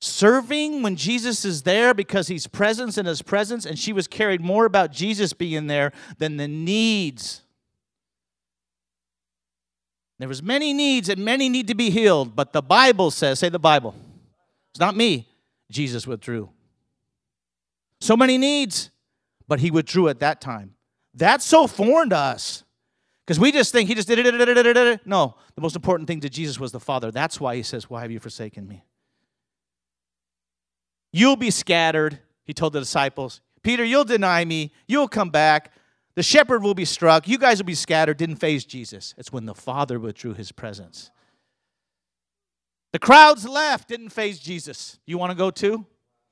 Serving 0.00 0.82
when 0.82 0.94
Jesus 0.94 1.44
is 1.44 1.62
there 1.62 1.92
because 1.92 2.28
he's 2.28 2.46
presence 2.46 2.98
in 2.98 3.06
his 3.06 3.22
presence, 3.22 3.66
and 3.66 3.78
she 3.78 3.92
was 3.92 4.06
carried 4.06 4.40
more 4.40 4.64
about 4.64 4.92
Jesus 4.92 5.32
being 5.32 5.66
there 5.66 5.92
than 6.18 6.36
the 6.36 6.46
needs. 6.46 7.42
There 10.18 10.28
was 10.28 10.42
many 10.42 10.72
needs 10.72 11.08
and 11.08 11.24
many 11.24 11.48
need 11.48 11.68
to 11.68 11.74
be 11.74 11.90
healed, 11.90 12.34
but 12.34 12.52
the 12.52 12.62
Bible 12.62 13.10
says, 13.10 13.38
say 13.38 13.48
the 13.48 13.58
Bible. 13.58 13.94
It's 14.70 14.80
not 14.80 14.96
me. 14.96 15.28
Jesus 15.70 16.06
withdrew. 16.06 16.50
So 18.00 18.16
many 18.16 18.38
needs 18.38 18.90
but 19.48 19.60
he 19.60 19.70
withdrew 19.70 20.08
at 20.08 20.20
that 20.20 20.40
time. 20.40 20.74
That's 21.14 21.44
so 21.44 21.66
foreign 21.66 22.10
to 22.10 22.16
us. 22.16 22.62
Because 23.26 23.40
we 23.40 23.50
just 23.50 23.72
think 23.72 23.88
he 23.88 23.94
just 23.94 24.06
did 24.06 24.18
it. 24.18 25.06
No, 25.06 25.34
the 25.54 25.60
most 25.60 25.74
important 25.74 26.06
thing 26.06 26.20
to 26.20 26.30
Jesus 26.30 26.60
was 26.60 26.70
the 26.70 26.80
Father. 26.80 27.10
That's 27.10 27.40
why 27.40 27.56
he 27.56 27.62
says, 27.62 27.90
Why 27.90 28.02
have 28.02 28.10
you 28.10 28.20
forsaken 28.20 28.68
me? 28.68 28.84
You'll 31.12 31.36
be 31.36 31.50
scattered, 31.50 32.20
he 32.44 32.54
told 32.54 32.74
the 32.74 32.80
disciples. 32.80 33.40
Peter, 33.62 33.84
you'll 33.84 34.04
deny 34.04 34.44
me. 34.44 34.72
You'll 34.86 35.08
come 35.08 35.30
back. 35.30 35.72
The 36.18 36.24
shepherd 36.24 36.64
will 36.64 36.74
be 36.74 36.84
struck. 36.84 37.28
You 37.28 37.38
guys 37.38 37.58
will 37.58 37.66
be 37.66 37.76
scattered. 37.76 38.16
Didn't 38.16 38.40
faze 38.40 38.64
Jesus. 38.64 39.14
It's 39.16 39.32
when 39.32 39.46
the 39.46 39.54
Father 39.54 40.00
withdrew 40.00 40.34
his 40.34 40.50
presence. 40.50 41.12
The 42.90 42.98
crowds 42.98 43.46
left. 43.46 43.88
Didn't 43.88 44.08
faze 44.08 44.40
Jesus. 44.40 44.98
You 45.06 45.16
want 45.16 45.30
to 45.30 45.38
go 45.38 45.52
too? 45.52 45.86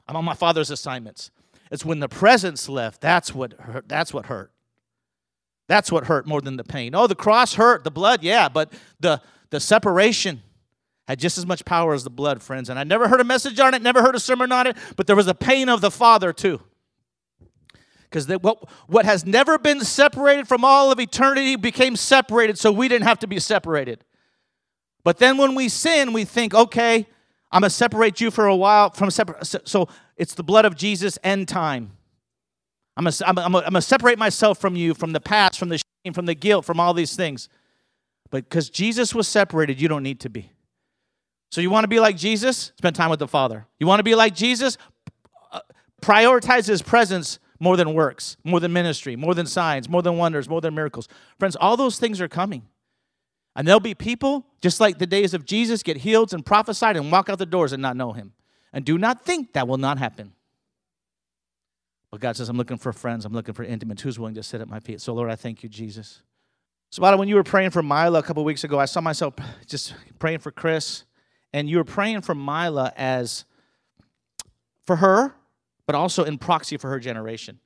I'm 0.09 0.17
on 0.17 0.25
my 0.25 0.35
Father's 0.35 0.73
assignments. 0.73 1.31
It's 1.71 1.85
when 1.85 2.01
the 2.01 2.09
presence 2.09 2.69
left, 2.69 3.01
that's 3.01 3.33
what 3.33 3.53
hurt. 3.53 3.89
That's 3.89 4.13
what 4.13 4.27
hurt. 4.27 4.51
That's 5.69 5.93
what 5.93 6.07
hurt 6.07 6.27
more 6.27 6.41
than 6.41 6.57
the 6.57 6.65
pain. 6.65 6.93
Oh, 6.97 7.07
the 7.07 7.15
cross 7.15 7.55
hurt, 7.55 7.85
the 7.85 7.93
blood, 7.93 8.25
yeah, 8.25 8.49
but 8.49 8.73
the, 8.99 9.23
the 9.51 9.61
separation 9.61 10.43
had 11.07 11.21
just 11.21 11.39
as 11.39 11.47
much 11.47 11.65
power 11.65 11.95
as 11.95 12.03
the 12.03 12.11
blood, 12.11 12.43
friends. 12.43 12.71
And 12.71 12.77
I 12.77 12.83
never 12.83 13.07
heard 13.07 13.21
a 13.21 13.25
message 13.25 13.61
on 13.61 13.73
it, 13.73 13.83
never 13.83 14.03
heard 14.03 14.17
a 14.17 14.21
sermon 14.21 14.51
on 14.51 14.67
it, 14.67 14.77
but 14.97 15.07
there 15.07 15.15
was 15.15 15.29
a 15.29 15.35
pain 15.35 15.69
of 15.69 15.81
the 15.81 15.93
Father 15.93 16.33
too. 16.33 16.61
Because 18.11 18.29
what, 18.29 18.69
what 18.89 19.05
has 19.05 19.27
never 19.27 19.59
been 19.59 19.81
separated 19.81 20.49
from 20.49 20.65
all 20.65 20.91
of 20.91 21.01
eternity 21.01 21.57
became 21.57 21.97
separated 21.97 22.59
so 22.59 22.73
we 22.73 22.89
didn't 22.89 23.07
have 23.07 23.19
to 23.21 23.27
be 23.27 23.39
separated. 23.39 24.05
But 25.05 25.19
then 25.19 25.37
when 25.37 25.55
we 25.55 25.69
sin, 25.69 26.13
we 26.13 26.25
think, 26.25 26.55
okay, 26.55 27.07
I'm 27.53 27.61
going 27.61 27.71
to 27.71 27.75
separate 27.75 28.21
you 28.21 28.31
for 28.31 28.47
a 28.47 28.57
while 28.57 28.91
from 28.91 29.11
separate. 29.11 29.47
So 29.47 29.89
it's 30.17 30.35
the 30.35 30.43
blood 30.43 30.65
of 30.65 30.77
Jesus 30.77 31.19
end 31.23 31.49
time. 31.49 31.93
I'm 32.97 33.05
going 33.05 33.15
I'm 33.25 33.55
I'm 33.55 33.75
to 33.75 33.83
separate 33.83 34.19
myself 34.19 34.59
from 34.59 34.75
you, 34.75 34.95
from 34.95 35.13
the 35.13 35.21
past, 35.21 35.59
from 35.59 35.69
the 35.69 35.79
shame, 35.79 36.15
from 36.15 36.27
the 36.27 36.35
guilt, 36.35 36.65
from 36.65 36.81
all 36.81 36.95
these 36.95 37.15
things. 37.15 37.49
But 38.31 38.49
because 38.49 38.71
Jesus 38.71 39.15
was 39.15 39.29
separated, 39.29 39.81
you 39.81 39.89
don't 39.89 40.03
need 40.03 40.21
to 40.21 40.29
be. 40.31 40.51
So 41.51 41.61
you 41.61 41.71
want 41.71 41.85
to 41.85 41.89
be 41.89 42.01
like 42.01 42.17
Jesus? 42.17 42.73
Spend 42.77 42.97
time 42.97 43.11
with 43.11 43.19
the 43.19 43.29
Father. 43.29 43.67
You 43.79 43.87
want 43.87 44.01
to 44.01 44.05
be 44.05 44.15
like 44.15 44.35
Jesus? 44.35 44.79
Uh, 45.53 45.61
prioritize 46.03 46.67
his 46.67 46.83
presence 46.83 47.39
more 47.59 47.77
than 47.77 47.95
works, 47.95 48.37
more 48.45 48.61
than 48.61 48.73
ministry, 48.73 49.17
more 49.17 49.35
than 49.35 49.47
signs, 49.47 49.89
more 49.89 50.03
than 50.03 50.17
wonders, 50.17 50.49
more 50.49 50.61
than 50.61 50.75
miracles. 50.75 51.09
Friends, 51.39 51.57
all 51.57 51.77
those 51.77 51.99
things 51.99 52.21
are 52.21 52.29
coming. 52.29 52.63
And 53.55 53.67
there'll 53.67 53.81
be 53.81 53.95
people, 53.95 54.47
just 54.61 54.81
like 54.81 54.99
the 54.99 55.07
days 55.07 55.33
of 55.33 55.47
Jesus, 55.47 55.83
get 55.83 55.99
healed 55.99 56.35
and 56.35 56.45
prophesied 56.45 56.97
and 56.97 57.11
walk 57.11 57.31
out 57.31 57.39
the 57.39 57.47
doors 57.47 57.73
and 57.73 57.81
not 57.81 57.97
know 57.97 58.13
him. 58.13 58.35
And 58.73 58.85
do 58.85 58.99
not 58.99 59.25
think 59.25 59.55
that 59.55 59.67
will 59.67 59.79
not 59.79 59.99
happen. 59.99 60.33
But 62.11 62.21
God 62.21 62.37
says, 62.37 62.49
I'm 62.49 62.59
looking 62.59 62.77
for 62.77 62.93
friends. 62.93 63.25
I'm 63.25 63.33
looking 63.33 63.55
for 63.55 63.65
intimates. 63.65 64.03
Who's 64.03 64.19
willing 64.19 64.35
to 64.35 64.43
sit 64.43 64.61
at 64.61 64.69
my 64.69 64.81
feet? 64.81 65.01
So, 65.01 65.15
Lord, 65.15 65.31
I 65.31 65.37
thank 65.37 65.63
you, 65.63 65.69
Jesus. 65.69 66.23
So, 66.91 67.01
about 67.01 67.19
when 67.19 67.29
you 67.29 67.35
were 67.35 67.43
praying 67.43 67.71
for 67.71 67.83
Mila 67.83 68.19
a 68.19 68.23
couple 68.23 68.45
weeks 68.45 68.65
ago, 68.65 68.79
I 68.79 68.85
saw 68.85 69.01
myself 69.01 69.35
just 69.67 69.95
praying 70.19 70.39
for 70.41 70.51
Chris. 70.51 71.05
And 71.53 71.71
you 71.71 71.79
were 71.79 71.85
praying 71.85 72.21
for 72.21 72.35
Mila 72.35 72.93
as 72.97 73.47
for 74.85 74.97
her, 74.97 75.35
but 75.87 75.95
also 75.95 76.25
in 76.25 76.39
proxy 76.39 76.77
for 76.77 76.91
her 76.91 77.01
generation. 77.01 77.61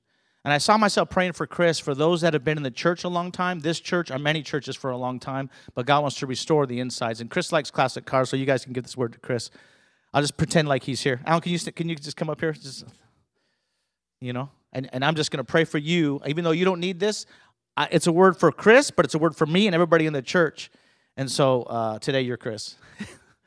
And 0.45 0.55
I 0.55 0.59
saw 0.59 0.79
myself 0.79 1.11
praying 1.11 1.33
for 1.33 1.47
Chris, 1.47 1.79
for 1.79 1.95
those 1.95 2.23
that 2.23 2.33
have 2.33 2.45
been 2.45 2.57
in 2.57 2.63
the 2.63 2.71
church 2.71 3.05
a 3.05 3.09
long 3.09 3.31
time, 3.31 3.61
this 3.61 3.79
church 3.79 4.11
or 4.11 4.19
many 4.19 4.43
churches 4.43 4.75
for 4.75 4.91
a 4.91 4.97
long 4.97 5.19
time, 5.19 5.51
but 5.75 5.85
God 5.85 6.01
wants 6.01 6.17
to 6.19 6.27
restore 6.27 6.67
the 6.67 6.81
insides. 6.81 7.21
And 7.21 7.29
Chris 7.29 7.53
likes 7.53 7.71
classic 7.71 8.07
cars, 8.07 8.31
so 8.31 8.37
you 8.37 8.47
guys 8.47 8.65
can 8.65 8.73
give 8.73 8.85
this 8.85 8.97
word 8.97 9.13
to 9.13 9.19
Chris. 9.19 9.51
I'll 10.15 10.23
just 10.23 10.39
pretend 10.39 10.67
like 10.67 10.85
he's 10.85 11.03
here. 11.03 11.21
Alan, 11.27 11.43
can 11.43 11.53
you, 11.53 11.59
can 11.59 11.89
you 11.89 11.95
just 11.95 12.17
come 12.17 12.31
up 12.31 12.41
here? 12.41 12.53
Just, 12.53 12.85
you 14.21 14.33
know? 14.33 14.49
And, 14.73 14.89
and 14.93 15.05
I'm 15.05 15.15
just 15.15 15.31
going 15.31 15.45
to 15.45 15.51
pray 15.51 15.65
for 15.65 15.79
you. 15.79 16.21
Even 16.27 16.45
though 16.45 16.53
you 16.53 16.65
don't 16.65 16.81
need 16.81 17.01
this, 17.01 17.27
I, 17.77 17.89
it's 17.91 18.07
a 18.07 18.13
word 18.13 18.37
for 18.37 18.51
Chris, 18.51 18.91
but 18.91 19.05
it's 19.05 19.15
a 19.15 19.19
word 19.19 19.37
for 19.37 19.47
me 19.47 19.67
and 19.67 19.75
everybody 19.75 20.07
in 20.07 20.13
the 20.13 20.23
church. 20.23 20.71
And 21.17 21.31
so 21.31 21.65
uh, 21.65 21.99
today 21.99 22.23
you're 22.23 22.37
Chris. 22.39 22.77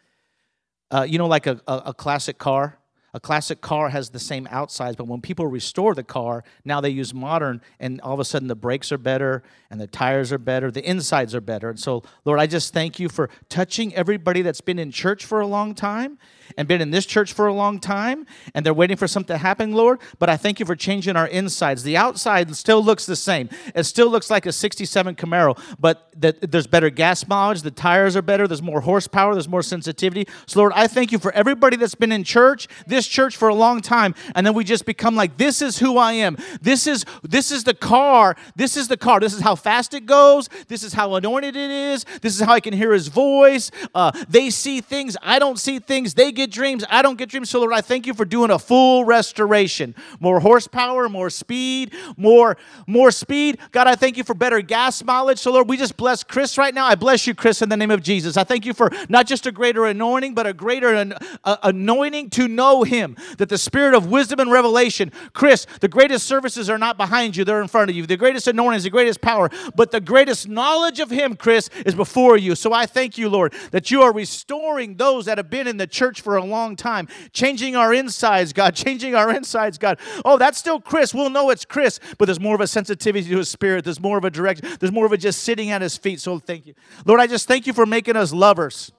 uh, 0.91 1.05
you 1.09 1.17
know, 1.17 1.27
like 1.27 1.47
a, 1.47 1.59
a, 1.67 1.81
a 1.87 1.93
classic 1.93 2.37
car 2.37 2.77
a 3.13 3.19
classic 3.19 3.61
car 3.61 3.89
has 3.89 4.09
the 4.09 4.19
same 4.19 4.47
outsides, 4.49 4.95
but 4.95 5.07
when 5.07 5.21
people 5.21 5.45
restore 5.45 5.93
the 5.93 6.03
car, 6.03 6.43
now 6.65 6.81
they 6.81 6.89
use 6.89 7.13
modern, 7.13 7.61
and 7.79 8.01
all 8.01 8.13
of 8.13 8.19
a 8.19 8.25
sudden 8.25 8.47
the 8.47 8.55
brakes 8.55 8.91
are 8.91 8.97
better 8.97 9.43
and 9.69 9.79
the 9.79 9.87
tires 9.87 10.31
are 10.31 10.37
better, 10.37 10.71
the 10.71 10.87
insides 10.87 11.35
are 11.35 11.41
better. 11.41 11.69
And 11.69 11.79
so, 11.79 12.03
Lord, 12.25 12.39
I 12.39 12.47
just 12.47 12.73
thank 12.73 12.99
you 12.99 13.09
for 13.09 13.29
touching 13.49 13.93
everybody 13.95 14.41
that's 14.41 14.61
been 14.61 14.79
in 14.79 14.91
church 14.91 15.25
for 15.25 15.41
a 15.41 15.47
long 15.47 15.75
time 15.75 16.17
and 16.57 16.67
been 16.67 16.81
in 16.81 16.91
this 16.91 17.05
church 17.05 17.33
for 17.33 17.47
a 17.47 17.53
long 17.53 17.79
time, 17.79 18.25
and 18.53 18.65
they're 18.65 18.73
waiting 18.73 18.97
for 18.97 19.07
something 19.07 19.33
to 19.33 19.37
happen, 19.37 19.73
Lord. 19.73 19.99
But 20.19 20.29
I 20.29 20.37
thank 20.37 20.59
you 20.59 20.65
for 20.65 20.75
changing 20.75 21.15
our 21.15 21.27
insides. 21.27 21.83
The 21.83 21.97
outside 21.97 22.55
still 22.55 22.83
looks 22.83 23.05
the 23.05 23.15
same. 23.15 23.49
It 23.75 23.83
still 23.83 24.09
looks 24.09 24.29
like 24.29 24.45
a 24.45 24.51
67 24.51 25.15
Camaro, 25.15 25.59
but 25.79 26.09
the, 26.15 26.35
there's 26.41 26.67
better 26.67 26.89
gas 26.89 27.27
mileage, 27.27 27.61
the 27.61 27.71
tires 27.71 28.15
are 28.15 28.21
better, 28.21 28.47
there's 28.47 28.61
more 28.61 28.81
horsepower, 28.81 29.33
there's 29.33 29.49
more 29.49 29.63
sensitivity. 29.63 30.27
So, 30.45 30.59
Lord, 30.59 30.73
I 30.75 30.87
thank 30.87 31.11
you 31.11 31.19
for 31.19 31.31
everybody 31.31 31.77
that's 31.77 31.95
been 31.95 32.11
in 32.11 32.23
church, 32.23 32.67
this 32.87 33.02
church 33.07 33.37
for 33.37 33.47
a 33.47 33.55
long 33.55 33.81
time, 33.81 34.15
and 34.35 34.45
then 34.45 34.53
we 34.53 34.63
just 34.63 34.85
become 34.85 35.15
like, 35.15 35.37
this 35.37 35.61
is 35.61 35.79
who 35.79 35.97
I 35.97 36.13
am. 36.13 36.37
This 36.61 36.87
is 36.87 37.05
this 37.23 37.51
is 37.51 37.63
the 37.63 37.73
car. 37.73 38.35
This 38.55 38.77
is 38.77 38.87
the 38.87 38.97
car. 38.97 39.19
This 39.19 39.33
is 39.33 39.41
how 39.41 39.55
fast 39.55 39.93
it 39.93 40.05
goes. 40.05 40.49
This 40.67 40.83
is 40.83 40.93
how 40.93 41.15
anointed 41.15 41.55
it 41.55 41.71
is. 41.71 42.05
This 42.21 42.35
is 42.35 42.41
how 42.41 42.53
I 42.53 42.59
can 42.59 42.73
hear 42.73 42.93
his 42.93 43.07
voice. 43.07 43.71
Uh, 43.93 44.11
they 44.29 44.49
see 44.49 44.81
things. 44.81 45.17
I 45.21 45.39
don't 45.39 45.59
see 45.59 45.79
things. 45.79 46.13
They 46.13 46.31
get 46.31 46.51
dreams. 46.51 46.83
I 46.89 47.01
don't 47.01 47.17
get 47.17 47.29
dreams. 47.29 47.49
So, 47.49 47.59
Lord, 47.59 47.73
I 47.73 47.81
thank 47.81 48.07
you 48.07 48.13
for 48.13 48.25
doing 48.25 48.51
a 48.51 48.59
full 48.59 49.05
restoration. 49.05 49.95
More 50.19 50.39
horsepower, 50.39 51.09
more 51.09 51.29
speed, 51.29 51.93
more, 52.17 52.57
more 52.87 53.11
speed. 53.11 53.59
God, 53.71 53.87
I 53.87 53.95
thank 53.95 54.17
you 54.17 54.23
for 54.23 54.33
better 54.33 54.61
gas 54.61 55.03
mileage. 55.03 55.39
So, 55.39 55.51
Lord, 55.51 55.69
we 55.69 55.77
just 55.77 55.97
bless 55.97 56.23
Chris 56.23 56.57
right 56.57 56.73
now. 56.73 56.85
I 56.85 56.95
bless 56.95 57.27
you, 57.27 57.35
Chris, 57.35 57.61
in 57.61 57.69
the 57.69 57.77
name 57.77 57.91
of 57.91 58.01
Jesus. 58.01 58.37
I 58.37 58.43
thank 58.43 58.65
you 58.65 58.73
for 58.73 58.91
not 59.09 59.27
just 59.27 59.45
a 59.45 59.51
greater 59.51 59.85
anointing, 59.85 60.33
but 60.33 60.47
a 60.47 60.53
greater 60.53 60.93
an, 60.93 61.13
uh, 61.43 61.57
anointing 61.63 62.29
to 62.31 62.47
know 62.47 62.83
him. 62.83 62.92
That 62.93 63.49
the 63.49 63.57
spirit 63.57 63.95
of 63.95 64.09
wisdom 64.09 64.39
and 64.39 64.51
revelation, 64.51 65.11
Chris, 65.33 65.65
the 65.79 65.87
greatest 65.87 66.27
services 66.27 66.69
are 66.69 66.77
not 66.77 66.97
behind 66.97 67.35
you, 67.35 67.43
they're 67.43 67.61
in 67.61 67.67
front 67.67 67.89
of 67.89 67.95
you. 67.95 68.05
The 68.05 68.17
greatest 68.17 68.47
anointing 68.47 68.77
is 68.77 68.83
the 68.83 68.89
greatest 68.89 69.21
power, 69.21 69.49
but 69.75 69.91
the 69.91 70.01
greatest 70.01 70.47
knowledge 70.47 70.99
of 70.99 71.09
him, 71.09 71.35
Chris, 71.35 71.69
is 71.85 71.95
before 71.95 72.37
you. 72.37 72.55
So 72.55 72.71
I 72.73 72.85
thank 72.85 73.17
you, 73.17 73.29
Lord, 73.29 73.53
that 73.71 73.91
you 73.91 74.01
are 74.03 74.13
restoring 74.13 74.95
those 74.95 75.25
that 75.25 75.37
have 75.37 75.49
been 75.49 75.67
in 75.67 75.77
the 75.77 75.87
church 75.87 76.21
for 76.21 76.37
a 76.37 76.43
long 76.43 76.75
time, 76.75 77.07
changing 77.31 77.75
our 77.75 77.93
insides, 77.93 78.53
God, 78.53 78.75
changing 78.75 79.15
our 79.15 79.31
insides, 79.31 79.77
God. 79.77 79.99
Oh, 80.23 80.37
that's 80.37 80.57
still 80.57 80.79
Chris. 80.79 81.13
We'll 81.13 81.29
know 81.29 81.49
it's 81.49 81.65
Chris, 81.65 81.99
but 82.17 82.25
there's 82.25 82.39
more 82.39 82.55
of 82.55 82.61
a 82.61 82.67
sensitivity 82.67 83.29
to 83.29 83.37
his 83.37 83.49
spirit. 83.49 83.83
There's 83.83 83.99
more 83.99 84.17
of 84.17 84.25
a 84.25 84.29
direction. 84.29 84.67
There's 84.79 84.91
more 84.91 85.05
of 85.05 85.11
a 85.11 85.17
just 85.17 85.41
sitting 85.43 85.71
at 85.71 85.81
his 85.81 85.97
feet. 85.97 86.19
So 86.19 86.39
thank 86.39 86.65
you. 86.65 86.73
Lord, 87.05 87.19
I 87.19 87.27
just 87.27 87.47
thank 87.47 87.67
you 87.67 87.73
for 87.73 87.85
making 87.85 88.15
us 88.15 88.33
lovers. 88.33 88.91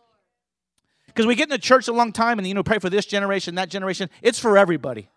Because 1.14 1.26
we 1.26 1.36
get 1.36 1.44
in 1.44 1.50
the 1.50 1.58
church 1.58 1.86
a 1.86 1.92
long 1.92 2.10
time 2.10 2.38
and, 2.38 2.48
you 2.48 2.54
know, 2.54 2.64
pray 2.64 2.80
for 2.80 2.90
this 2.90 3.06
generation, 3.06 3.54
that 3.54 3.68
generation. 3.68 4.10
It's 4.20 4.40
for 4.40 4.58
everybody. 4.58 5.08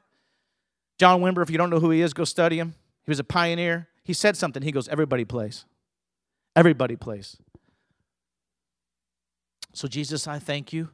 John 0.99 1.21
Wimber, 1.21 1.41
if 1.41 1.49
you 1.49 1.57
don't 1.57 1.71
know 1.71 1.79
who 1.79 1.89
he 1.89 2.01
is, 2.01 2.13
go 2.13 2.23
study 2.23 2.59
him. 2.59 2.75
He 3.05 3.09
was 3.09 3.19
a 3.19 3.23
pioneer. 3.23 3.87
He 4.03 4.13
said 4.13 4.37
something. 4.37 4.61
He 4.61 4.71
goes, 4.71 4.87
Everybody 4.87 5.25
plays. 5.25 5.65
Everybody 6.55 6.95
plays. 6.95 7.37
So, 9.73 9.87
Jesus, 9.87 10.27
I 10.27 10.39
thank 10.39 10.71
you 10.71 10.89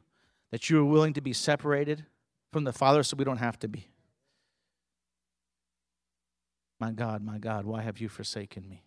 that 0.50 0.70
you 0.70 0.78
are 0.78 0.84
willing 0.84 1.12
to 1.14 1.20
be 1.20 1.32
separated 1.32 2.04
from 2.52 2.64
the 2.64 2.72
Father 2.72 3.02
so 3.02 3.16
we 3.16 3.24
don't 3.24 3.38
have 3.38 3.58
to 3.60 3.68
be. 3.68 3.88
My 6.80 6.92
God, 6.92 7.22
my 7.22 7.38
God, 7.38 7.64
why 7.66 7.82
have 7.82 7.98
you 7.98 8.08
forsaken 8.08 8.68
me? 8.68 8.82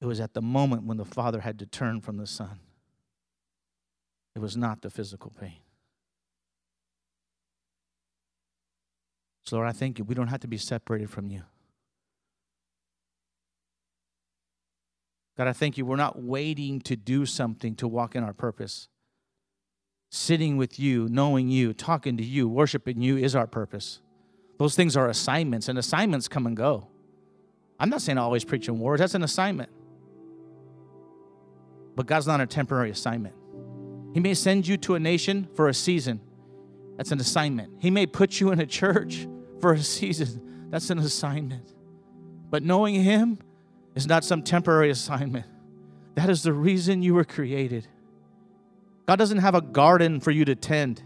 It 0.00 0.06
was 0.06 0.20
at 0.20 0.34
the 0.34 0.42
moment 0.42 0.84
when 0.84 0.96
the 0.96 1.04
Father 1.04 1.40
had 1.40 1.58
to 1.60 1.66
turn 1.66 2.00
from 2.00 2.16
the 2.16 2.26
Son. 2.26 2.60
It 4.36 4.42
was 4.42 4.54
not 4.54 4.82
the 4.82 4.90
physical 4.90 5.32
pain. 5.40 5.60
So, 9.46 9.56
Lord, 9.56 9.66
I 9.66 9.72
thank 9.72 9.98
you. 9.98 10.04
We 10.04 10.14
don't 10.14 10.26
have 10.26 10.40
to 10.40 10.46
be 10.46 10.58
separated 10.58 11.08
from 11.08 11.30
you. 11.30 11.42
God, 15.38 15.48
I 15.48 15.54
thank 15.54 15.78
you. 15.78 15.86
We're 15.86 15.96
not 15.96 16.22
waiting 16.22 16.80
to 16.82 16.96
do 16.96 17.24
something 17.24 17.74
to 17.76 17.88
walk 17.88 18.14
in 18.14 18.22
our 18.22 18.34
purpose. 18.34 18.88
Sitting 20.10 20.58
with 20.58 20.78
you, 20.78 21.08
knowing 21.08 21.48
you, 21.48 21.72
talking 21.72 22.18
to 22.18 22.24
you, 22.24 22.46
worshiping 22.46 23.00
you 23.00 23.16
is 23.16 23.34
our 23.34 23.46
purpose. 23.46 24.02
Those 24.58 24.76
things 24.76 24.98
are 24.98 25.08
assignments, 25.08 25.68
and 25.68 25.78
assignments 25.78 26.28
come 26.28 26.46
and 26.46 26.56
go. 26.56 26.88
I'm 27.80 27.88
not 27.88 28.02
saying 28.02 28.18
I 28.18 28.20
always 28.20 28.44
preaching 28.44 28.78
words, 28.78 29.00
that's 29.00 29.14
an 29.14 29.22
assignment. 29.22 29.70
But 31.94 32.04
God's 32.04 32.26
not 32.26 32.42
a 32.42 32.46
temporary 32.46 32.90
assignment. 32.90 33.34
He 34.14 34.20
may 34.20 34.34
send 34.34 34.66
you 34.66 34.76
to 34.78 34.94
a 34.94 35.00
nation 35.00 35.48
for 35.54 35.68
a 35.68 35.74
season, 35.74 36.20
that's 36.96 37.12
an 37.12 37.20
assignment. 37.20 37.72
He 37.78 37.90
may 37.90 38.06
put 38.06 38.40
you 38.40 38.50
in 38.50 38.60
a 38.60 38.66
church 38.66 39.26
for 39.60 39.72
a 39.72 39.80
season, 39.80 40.68
that's 40.70 40.90
an 40.90 40.98
assignment. 40.98 41.74
But 42.48 42.62
knowing 42.62 42.94
Him, 42.94 43.38
is 43.96 44.06
not 44.06 44.22
some 44.22 44.42
temporary 44.42 44.90
assignment. 44.90 45.46
That 46.14 46.30
is 46.30 46.42
the 46.42 46.52
reason 46.52 47.02
you 47.02 47.14
were 47.14 47.24
created. 47.24 47.88
God 49.06 49.16
doesn't 49.16 49.38
have 49.38 49.54
a 49.54 49.60
garden 49.60 50.20
for 50.20 50.30
you 50.30 50.44
to 50.44 50.54
tend. 50.54 51.02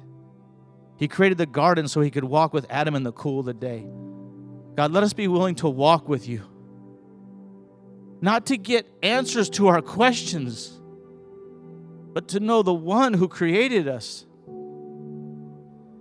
He 0.96 1.08
created 1.08 1.38
the 1.38 1.46
garden 1.46 1.88
so 1.88 2.00
he 2.00 2.10
could 2.10 2.24
walk 2.24 2.52
with 2.52 2.66
Adam 2.68 2.94
in 2.94 3.04
the 3.04 3.12
cool 3.12 3.40
of 3.40 3.46
the 3.46 3.54
day. 3.54 3.86
God, 4.76 4.92
let 4.92 5.02
us 5.02 5.12
be 5.12 5.28
willing 5.28 5.54
to 5.56 5.68
walk 5.68 6.08
with 6.08 6.28
you. 6.28 6.42
Not 8.20 8.46
to 8.46 8.58
get 8.58 8.86
answers 9.02 9.48
to 9.50 9.68
our 9.68 9.80
questions, 9.80 10.79
but 12.12 12.28
to 12.28 12.40
know 12.40 12.62
the 12.62 12.74
one 12.74 13.14
who 13.14 13.28
created 13.28 13.88
us. 13.88 14.26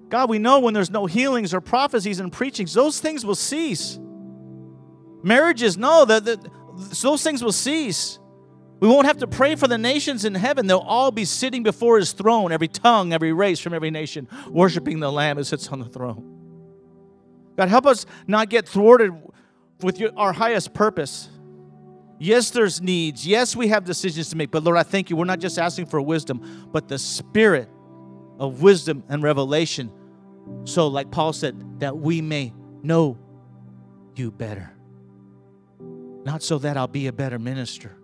God, 0.10 0.30
we 0.30 0.40
know 0.40 0.60
when 0.60 0.74
there's 0.74 0.90
no 0.90 1.06
healings 1.06 1.54
or 1.54 1.62
prophecies 1.62 2.20
and 2.20 2.32
preachings, 2.32 2.74
those 2.74 3.00
things 3.00 3.24
will 3.26 3.36
cease. 3.36 4.00
Marriages, 5.22 5.78
no, 5.78 6.06
that 6.06 6.50
those 7.02 7.24
things 7.24 7.44
will 7.44 7.52
cease. 7.52 8.20
We 8.80 8.88
won't 8.88 9.06
have 9.08 9.18
to 9.18 9.28
pray 9.28 9.56
for 9.56 9.68
the 9.68 9.78
nations 9.78 10.24
in 10.24 10.34
heaven. 10.34 10.66
They'll 10.66 10.80
all 10.80 11.12
be 11.12 11.26
sitting 11.26 11.64
before 11.64 11.98
his 11.98 12.14
throne, 12.14 12.52
every 12.52 12.70
tongue, 12.70 13.12
every 13.12 13.34
race 13.34 13.60
from 13.60 13.74
every 13.74 13.92
nation, 13.92 14.28
worshiping 14.48 15.00
the 15.00 15.12
Lamb 15.12 15.38
who 15.38 15.44
sits 15.44 15.68
on 15.68 15.80
the 15.80 15.86
throne. 15.86 16.38
God, 17.58 17.68
help 17.68 17.86
us 17.86 18.06
not 18.26 18.50
get 18.50 18.68
thwarted 18.68 19.12
with 19.82 20.00
your, 20.00 20.12
our 20.18 20.32
highest 20.32 20.74
purpose. 20.74 21.30
Yes, 22.20 22.52
there's 22.52 22.82
needs. 22.82 23.26
Yes, 23.26 23.56
we 23.56 23.70
have 23.70 23.86
decisions 23.86 24.30
to 24.30 24.36
make. 24.36 24.52
But 24.52 24.64
Lord, 24.64 24.78
I 24.78 24.84
thank 24.84 25.10
you. 25.10 25.16
We're 25.16 25.26
not 25.26 25.40
just 25.40 25.58
asking 25.58 25.86
for 25.86 26.02
wisdom, 26.02 26.70
but 26.72 26.90
the 26.90 27.00
spirit 27.00 27.70
of 28.38 28.62
wisdom 28.62 29.04
and 29.08 29.24
revelation. 29.24 29.90
So, 30.66 30.88
like 30.88 31.12
Paul 31.12 31.32
said, 31.32 31.80
that 31.80 31.98
we 31.98 32.22
may 32.22 32.54
know 32.84 33.18
you 34.16 34.32
better. 34.32 34.72
Not 36.26 36.44
so 36.44 36.58
that 36.60 36.76
I'll 36.76 36.88
be 36.88 37.08
a 37.08 37.14
better 37.14 37.40
minister, 37.40 37.96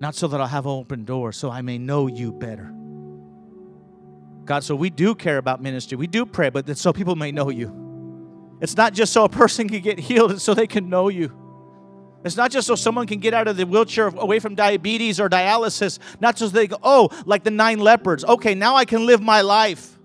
not 0.00 0.16
so 0.16 0.26
that 0.28 0.40
I'll 0.40 0.46
have 0.48 0.66
open 0.66 1.04
doors, 1.04 1.36
so 1.36 1.50
I 1.50 1.62
may 1.62 1.78
know 1.78 2.08
you 2.08 2.32
better. 2.32 2.72
God, 4.44 4.64
so 4.64 4.74
we 4.74 4.90
do 4.90 5.14
care 5.14 5.38
about 5.38 5.62
ministry. 5.62 5.96
We 5.96 6.08
do 6.08 6.26
pray, 6.26 6.50
but 6.50 6.76
so 6.76 6.92
people 6.92 7.14
may 7.14 7.30
know 7.32 7.50
you. 7.50 8.56
It's 8.60 8.76
not 8.76 8.94
just 8.94 9.12
so 9.12 9.24
a 9.24 9.28
person 9.28 9.68
can 9.68 9.80
get 9.80 9.98
healed, 9.98 10.32
it's 10.32 10.42
so 10.42 10.54
they 10.54 10.66
can 10.66 10.88
know 10.88 11.08
you. 11.08 11.45
It's 12.26 12.36
not 12.36 12.50
just 12.50 12.66
so 12.66 12.74
someone 12.74 13.06
can 13.06 13.20
get 13.20 13.34
out 13.34 13.46
of 13.46 13.56
the 13.56 13.64
wheelchair 13.64 14.08
away 14.08 14.40
from 14.40 14.56
diabetes 14.56 15.20
or 15.20 15.28
dialysis, 15.28 16.00
not 16.20 16.36
so 16.36 16.48
they 16.48 16.66
go, 16.66 16.76
oh, 16.82 17.08
like 17.24 17.44
the 17.44 17.52
nine 17.52 17.78
leopards. 17.78 18.24
Okay, 18.24 18.54
now 18.54 18.74
I 18.74 18.84
can 18.84 19.06
live 19.06 19.22
my 19.22 19.42
life. 19.42 19.96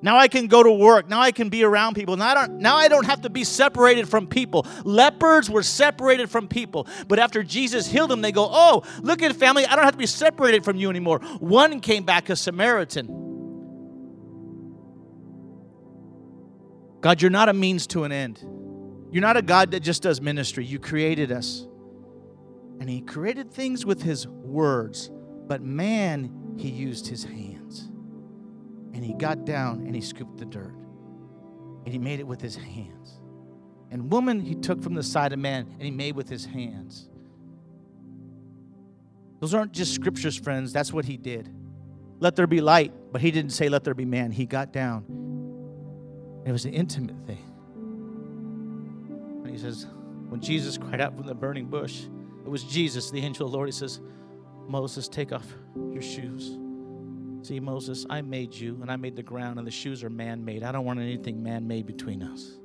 Now 0.00 0.16
I 0.16 0.28
can 0.28 0.46
go 0.46 0.62
to 0.62 0.70
work. 0.70 1.08
Now 1.08 1.20
I 1.20 1.32
can 1.32 1.48
be 1.48 1.64
around 1.64 1.94
people. 1.94 2.16
Now 2.16 2.28
I 2.28 2.34
don't, 2.34 2.58
now 2.58 2.76
I 2.76 2.86
don't 2.86 3.06
have 3.06 3.22
to 3.22 3.30
be 3.30 3.42
separated 3.42 4.08
from 4.08 4.28
people. 4.28 4.64
Leopards 4.84 5.50
were 5.50 5.64
separated 5.64 6.30
from 6.30 6.46
people. 6.46 6.86
But 7.08 7.18
after 7.18 7.42
Jesus 7.42 7.88
healed 7.88 8.10
them, 8.10 8.20
they 8.20 8.30
go, 8.30 8.46
Oh, 8.48 8.82
look 9.00 9.22
at 9.22 9.34
family. 9.34 9.66
I 9.66 9.74
don't 9.74 9.84
have 9.84 9.94
to 9.94 9.98
be 9.98 10.06
separated 10.06 10.62
from 10.62 10.76
you 10.76 10.88
anymore. 10.88 11.18
One 11.40 11.80
came 11.80 12.04
back 12.04 12.28
a 12.28 12.36
Samaritan. 12.36 13.06
God, 17.00 17.20
you're 17.22 17.30
not 17.30 17.48
a 17.48 17.54
means 17.54 17.86
to 17.88 18.04
an 18.04 18.12
end. 18.12 18.44
You're 19.14 19.22
not 19.22 19.36
a 19.36 19.42
God 19.42 19.70
that 19.70 19.80
just 19.80 20.02
does 20.02 20.20
ministry. 20.20 20.64
You 20.64 20.80
created 20.80 21.30
us. 21.30 21.68
And 22.80 22.90
He 22.90 23.00
created 23.00 23.52
things 23.52 23.86
with 23.86 24.02
His 24.02 24.26
words, 24.26 25.08
but 25.46 25.62
man, 25.62 26.56
He 26.58 26.68
used 26.68 27.06
His 27.06 27.22
hands. 27.22 27.88
And 28.94 29.04
he 29.04 29.12
got 29.12 29.44
down 29.44 29.84
and 29.86 29.94
he 29.94 30.00
scooped 30.00 30.38
the 30.38 30.44
dirt. 30.44 30.74
And 31.84 31.88
he 31.92 31.98
made 31.98 32.20
it 32.20 32.26
with 32.26 32.40
his 32.40 32.54
hands. 32.54 33.20
And 33.90 34.10
woman 34.10 34.40
he 34.40 34.54
took 34.54 34.82
from 34.82 34.94
the 34.94 35.02
side 35.02 35.32
of 35.32 35.40
man 35.40 35.66
and 35.72 35.82
he 35.82 35.90
made 35.90 36.14
with 36.14 36.28
his 36.28 36.46
hands. 36.46 37.08
Those 39.40 39.52
aren't 39.52 39.72
just 39.72 39.92
scriptures, 39.92 40.36
friends. 40.36 40.72
That's 40.72 40.92
what 40.92 41.04
he 41.04 41.16
did. 41.16 41.52
Let 42.20 42.36
there 42.36 42.46
be 42.46 42.60
light, 42.60 42.92
but 43.12 43.20
he 43.20 43.32
didn't 43.32 43.50
say, 43.50 43.68
let 43.68 43.82
there 43.82 43.94
be 43.94 44.04
man. 44.04 44.30
He 44.30 44.46
got 44.46 44.72
down. 44.72 45.04
It 46.46 46.52
was 46.52 46.64
an 46.64 46.72
intimate 46.72 47.26
thing. 47.26 47.53
He 49.54 49.60
says, 49.60 49.86
When 50.30 50.40
Jesus 50.40 50.76
cried 50.76 51.00
out 51.00 51.16
from 51.16 51.28
the 51.28 51.34
burning 51.34 51.66
bush, 51.66 52.02
it 52.44 52.48
was 52.48 52.64
Jesus, 52.64 53.12
the 53.12 53.20
angel 53.20 53.46
of 53.46 53.52
the 53.52 53.56
Lord. 53.56 53.68
He 53.68 53.72
says, 53.72 54.00
Moses, 54.66 55.06
take 55.06 55.30
off 55.30 55.46
your 55.92 56.02
shoes. 56.02 56.58
See, 57.46 57.60
Moses, 57.60 58.04
I 58.10 58.20
made 58.20 58.52
you 58.52 58.76
and 58.82 58.90
I 58.90 58.96
made 58.96 59.14
the 59.14 59.22
ground, 59.22 59.58
and 59.58 59.66
the 59.66 59.70
shoes 59.70 60.02
are 60.02 60.10
man 60.10 60.44
made. 60.44 60.64
I 60.64 60.72
don't 60.72 60.84
want 60.84 60.98
anything 60.98 61.40
man 61.40 61.68
made 61.68 61.86
between 61.86 62.20
us. 62.20 62.58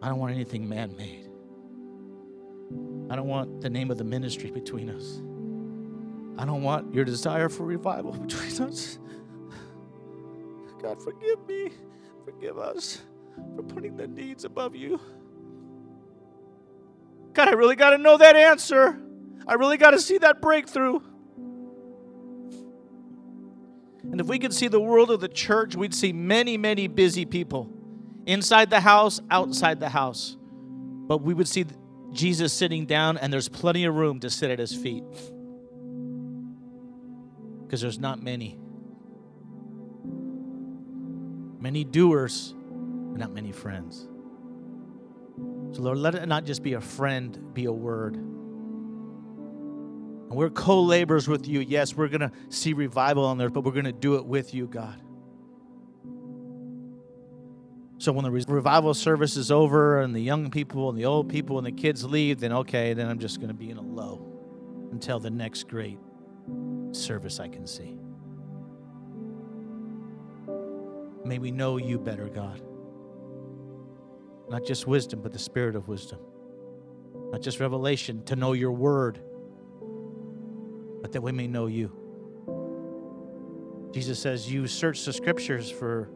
I 0.00 0.08
don't 0.08 0.20
want 0.20 0.32
anything 0.34 0.68
man 0.68 0.94
made. 0.96 1.28
I 3.10 3.16
don't 3.16 3.26
want 3.26 3.60
the 3.60 3.70
name 3.70 3.90
of 3.90 3.98
the 3.98 4.04
ministry 4.04 4.52
between 4.52 4.88
us. 4.88 5.20
I 6.40 6.44
don't 6.44 6.62
want 6.62 6.94
your 6.94 7.04
desire 7.04 7.48
for 7.48 7.64
revival 7.64 8.12
between 8.26 8.68
us. 8.68 9.00
God, 10.80 11.02
forgive 11.02 11.44
me. 11.48 11.70
Forgive 12.24 12.56
us 12.56 13.02
for 13.56 13.64
putting 13.64 13.96
the 13.96 14.06
needs 14.06 14.44
above 14.44 14.76
you. 14.76 15.00
God, 17.32 17.48
I 17.48 17.52
really 17.52 17.76
got 17.76 17.90
to 17.90 17.98
know 17.98 18.18
that 18.18 18.36
answer. 18.36 18.98
I 19.46 19.54
really 19.54 19.76
got 19.76 19.90
to 19.90 20.00
see 20.00 20.18
that 20.18 20.40
breakthrough. 20.40 21.00
And 24.10 24.20
if 24.20 24.26
we 24.26 24.38
could 24.38 24.52
see 24.52 24.68
the 24.68 24.80
world 24.80 25.10
of 25.10 25.20
the 25.20 25.28
church, 25.28 25.74
we'd 25.74 25.94
see 25.94 26.12
many, 26.12 26.56
many 26.58 26.86
busy 26.88 27.24
people 27.24 27.70
inside 28.26 28.68
the 28.68 28.80
house, 28.80 29.20
outside 29.30 29.80
the 29.80 29.88
house. 29.88 30.36
But 30.40 31.22
we 31.22 31.32
would 31.34 31.48
see 31.48 31.64
Jesus 32.12 32.52
sitting 32.52 32.84
down, 32.84 33.16
and 33.16 33.32
there's 33.32 33.48
plenty 33.48 33.84
of 33.84 33.94
room 33.94 34.20
to 34.20 34.28
sit 34.28 34.50
at 34.50 34.58
his 34.58 34.74
feet. 34.74 35.04
Because 37.64 37.80
there's 37.80 37.98
not 37.98 38.22
many. 38.22 38.58
Many 41.58 41.84
doers, 41.84 42.54
but 43.12 43.18
not 43.18 43.32
many 43.32 43.52
friends. 43.52 44.08
So, 45.72 45.82
Lord, 45.82 45.98
let 45.98 46.14
it 46.14 46.26
not 46.26 46.44
just 46.44 46.62
be 46.62 46.74
a 46.74 46.80
friend, 46.80 47.54
be 47.54 47.64
a 47.64 47.72
word. 47.72 48.16
And 48.16 48.38
we're 50.38 50.50
co 50.50 50.82
laborers 50.82 51.28
with 51.28 51.48
you. 51.48 51.60
Yes, 51.60 51.96
we're 51.96 52.08
going 52.08 52.20
to 52.20 52.30
see 52.50 52.74
revival 52.74 53.24
on 53.24 53.40
earth, 53.40 53.52
but 53.52 53.64
we're 53.64 53.72
going 53.72 53.86
to 53.86 53.92
do 53.92 54.16
it 54.16 54.26
with 54.26 54.54
you, 54.54 54.66
God. 54.66 55.00
So 57.98 58.12
when 58.12 58.24
the 58.24 58.30
revival 58.30 58.94
service 58.94 59.36
is 59.36 59.50
over 59.50 60.00
and 60.00 60.14
the 60.14 60.20
young 60.20 60.50
people 60.50 60.88
and 60.88 60.98
the 60.98 61.04
old 61.04 61.28
people 61.28 61.58
and 61.58 61.66
the 61.66 61.72
kids 61.72 62.04
leave, 62.04 62.40
then 62.40 62.52
okay, 62.52 62.94
then 62.94 63.08
I'm 63.08 63.18
just 63.18 63.36
going 63.36 63.48
to 63.48 63.54
be 63.54 63.70
in 63.70 63.76
a 63.76 63.82
low 63.82 64.26
until 64.90 65.20
the 65.20 65.30
next 65.30 65.68
great 65.68 65.98
service 66.90 67.38
I 67.38 67.48
can 67.48 67.66
see. 67.66 67.96
May 71.24 71.38
we 71.38 71.52
know 71.52 71.76
you 71.76 71.98
better, 71.98 72.26
God. 72.26 72.60
Not 74.52 74.66
just 74.66 74.86
wisdom, 74.86 75.22
but 75.22 75.32
the 75.32 75.38
spirit 75.38 75.74
of 75.74 75.88
wisdom. 75.88 76.18
Not 77.32 77.40
just 77.40 77.58
revelation, 77.58 78.22
to 78.26 78.36
know 78.36 78.52
your 78.52 78.72
word, 78.72 79.18
but 81.00 81.10
that 81.12 81.22
we 81.22 81.32
may 81.32 81.46
know 81.46 81.68
you. 81.68 81.90
Jesus 83.94 84.18
says, 84.18 84.52
You 84.52 84.66
search 84.66 85.06
the 85.06 85.12
scriptures 85.14 85.70
for 85.70 86.10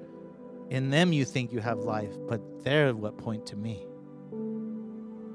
in 0.68 0.90
them 0.90 1.14
you 1.14 1.24
think 1.24 1.50
you 1.50 1.60
have 1.60 1.78
life, 1.78 2.12
but 2.28 2.42
they're 2.62 2.94
what 2.94 3.16
point 3.16 3.46
to 3.46 3.56
me. 3.56 3.86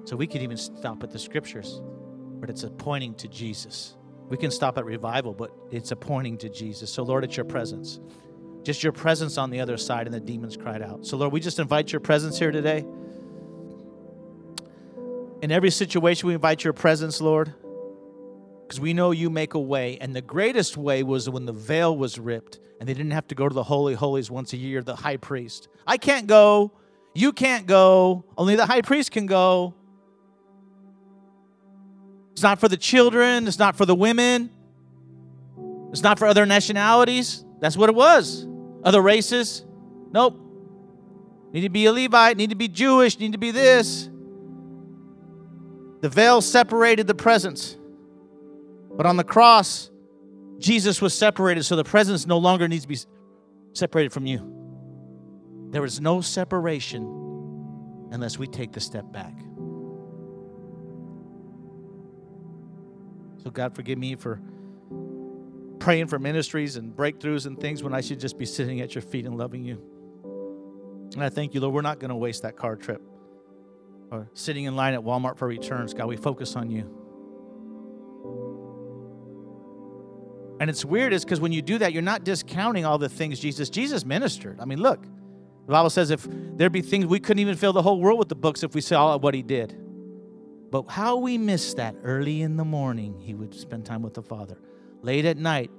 So 0.04 0.16
we 0.16 0.28
could 0.28 0.44
even 0.44 0.58
stop 0.58 1.04
at 1.04 1.10
the 1.10 1.20
scriptures, 1.20 1.82
but 2.40 2.52
it's 2.52 2.64
a 2.64 2.70
pointing 2.70 3.16
to 3.16 3.28
Jesus. 3.28 3.98
We 4.30 4.38
can 4.38 4.52
stop 4.52 4.78
at 4.78 4.86
revival, 4.86 5.34
but 5.34 5.52
it's 5.72 5.92
a 5.92 5.96
pointing 5.96 6.38
to 6.38 6.50
Jesus. 6.50 6.94
So, 6.94 7.02
Lord, 7.02 7.24
it's 7.24 7.36
your 7.36 7.46
presence. 7.46 8.00
Just 8.64 8.84
your 8.84 8.92
presence 8.92 9.38
on 9.38 9.50
the 9.50 9.60
other 9.60 9.78
side, 9.78 10.06
and 10.06 10.14
the 10.14 10.20
demons 10.20 10.56
cried 10.56 10.82
out. 10.82 11.06
So, 11.06 11.18
Lord, 11.18 11.34
we 11.34 11.40
just 11.40 11.60
invite 11.60 11.92
your 11.92 12.00
presence 12.00 12.38
here 12.38 12.52
today. 12.52 12.86
In 15.42 15.52
every 15.52 15.72
situation, 15.72 16.28
we 16.28 16.36
invite 16.36 16.64
your 16.64 16.74
presence, 16.74 17.20
Lord, 17.20 17.54
because 18.62 18.80
we 18.80 18.94
know 18.94 19.10
you 19.10 19.32
make 19.32 19.56
a 19.56 19.60
way. 19.60 19.98
And 20.00 20.16
the 20.16 20.22
greatest 20.22 20.78
way 20.78 21.02
was 21.02 21.28
when 21.28 21.46
the 21.46 21.54
veil 21.54 21.98
was 21.98 22.20
ripped 22.20 22.60
and 22.80 22.88
they 22.88 22.94
didn't 22.94 23.12
have 23.12 23.28
to 23.28 23.36
go 23.36 23.50
to 23.50 23.54
the 23.54 23.64
Holy 23.64 23.96
Holies 23.96 24.30
once 24.30 24.54
a 24.54 24.58
year, 24.58 24.84
the 24.84 24.96
high 24.96 25.18
priest. 25.18 25.68
I 25.88 25.98
can't 25.98 26.28
go. 26.28 26.72
You 27.16 27.34
can't 27.34 27.66
go. 27.66 28.26
Only 28.38 28.56
the 28.56 28.68
high 28.68 28.82
priest 28.82 29.12
can 29.12 29.26
go. 29.26 29.74
It's 32.32 32.44
not 32.44 32.60
for 32.60 32.68
the 32.68 32.78
children, 32.78 33.48
it's 33.48 33.60
not 33.60 33.76
for 33.76 33.86
the 33.86 33.94
women, 33.94 34.50
it's 35.92 36.02
not 36.02 36.18
for 36.18 36.26
other 36.26 36.46
nationalities. 36.46 37.46
That's 37.60 37.78
what 37.78 37.90
it 37.90 37.96
was. 37.96 38.48
Other 38.84 39.02
races. 39.02 39.66
Nope. 40.12 40.40
Need 41.54 41.62
to 41.62 41.70
be 41.70 41.86
a 41.86 41.92
Levite, 41.92 42.38
need 42.38 42.50
to 42.52 42.56
be 42.56 42.68
Jewish, 42.68 43.20
need 43.20 43.34
to 43.34 43.38
be 43.38 43.52
this. 43.52 44.10
The 46.02 46.10
veil 46.10 46.42
separated 46.42 47.08
the 47.08 47.14
presence. 47.14 47.78
But 48.96 49.06
on 49.06 49.18
the 49.18 49.24
cross, 49.24 49.92
Jesus 50.60 51.02
was 51.02 51.14
separated, 51.14 51.64
so 51.64 51.76
the 51.76 51.84
presence 51.84 52.26
no 52.26 52.38
longer 52.38 52.68
needs 52.68 52.84
to 52.84 52.88
be 52.88 52.98
separated 53.74 54.12
from 54.14 54.26
you. 54.26 55.68
There 55.72 55.84
is 55.86 56.00
no 56.02 56.22
separation 56.22 57.04
unless 58.12 58.38
we 58.38 58.48
take 58.48 58.72
the 58.72 58.80
step 58.80 59.12
back. 59.12 59.34
So, 63.44 63.50
God, 63.50 63.76
forgive 63.76 63.98
me 63.98 64.16
for 64.16 64.40
praying 65.82 66.06
for 66.06 66.20
ministries 66.20 66.78
and 66.78 66.96
breakthroughs 66.96 67.48
and 67.48 67.60
things 67.60 67.82
when 67.82 67.94
I 67.94 68.02
should 68.02 68.20
just 68.20 68.38
be 68.38 68.46
sitting 68.46 68.82
at 68.82 68.94
your 68.94 69.02
feet 69.02 69.26
and 69.26 69.36
loving 69.36 69.66
you. 69.66 69.82
And 71.16 71.24
I 71.24 71.30
thank 71.30 71.54
you, 71.54 71.60
Lord, 71.60 71.74
we're 71.74 71.82
not 71.82 72.00
going 72.00 72.10
to 72.10 72.16
waste 72.16 72.44
that 72.44 72.56
car 72.56 72.76
trip 72.76 73.02
or 74.12 74.30
sitting 74.34 74.66
in 74.66 74.76
line 74.76 74.94
at 74.94 75.02
Walmart 75.02 75.38
for 75.38 75.48
returns. 75.48 75.94
God, 75.94 76.08
we 76.08 76.18
focus 76.18 76.56
on 76.56 76.70
you. 76.70 76.98
And 80.60 80.70
it's 80.70 80.86
weird 80.86 81.12
is 81.14 81.26
because 81.26 81.42
when 81.42 81.52
you 81.52 81.64
do 81.64 81.80
that, 81.80 81.92
you're 81.92 82.04
not 82.04 82.24
discounting 82.24 82.86
all 82.86 83.00
the 83.00 83.10
things 83.10 83.40
Jesus 83.40 83.68
Jesus 83.70 84.06
ministered. 84.06 84.60
I 84.60 84.66
mean, 84.66 84.80
look, 84.80 85.02
the 85.66 85.72
Bible 85.72 85.90
says 85.90 86.12
if 86.12 86.28
there 86.30 86.70
be 86.70 86.82
things 86.82 87.08
we 87.08 87.20
couldn't 87.20 87.42
even 87.42 87.56
fill 87.56 87.74
the 87.74 87.82
whole 87.82 88.00
world 88.00 88.20
with 88.20 88.30
the 88.30 88.36
books 88.36 88.62
if 88.62 88.76
we 88.76 88.82
saw 88.82 89.18
what 89.18 89.34
he 89.34 89.42
did. 89.42 89.76
But 90.70 90.84
how 90.84 91.18
we 91.18 91.40
miss 91.40 91.74
that 91.74 91.96
early 92.04 92.44
in 92.44 92.56
the 92.56 92.64
morning, 92.64 93.20
he 93.20 93.34
would 93.34 93.56
spend 93.56 93.86
time 93.86 94.04
with 94.04 94.14
the 94.14 94.22
Father. 94.22 94.60
Late 95.02 95.26
at 95.26 95.38
night, 95.38 95.72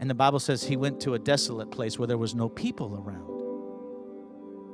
and 0.00 0.08
the 0.08 0.14
Bible 0.14 0.40
says 0.40 0.64
he 0.64 0.76
went 0.76 1.00
to 1.02 1.14
a 1.14 1.18
desolate 1.18 1.70
place 1.70 1.98
where 1.98 2.08
there 2.08 2.18
was 2.18 2.34
no 2.34 2.48
people 2.48 2.96
around. 2.96 3.28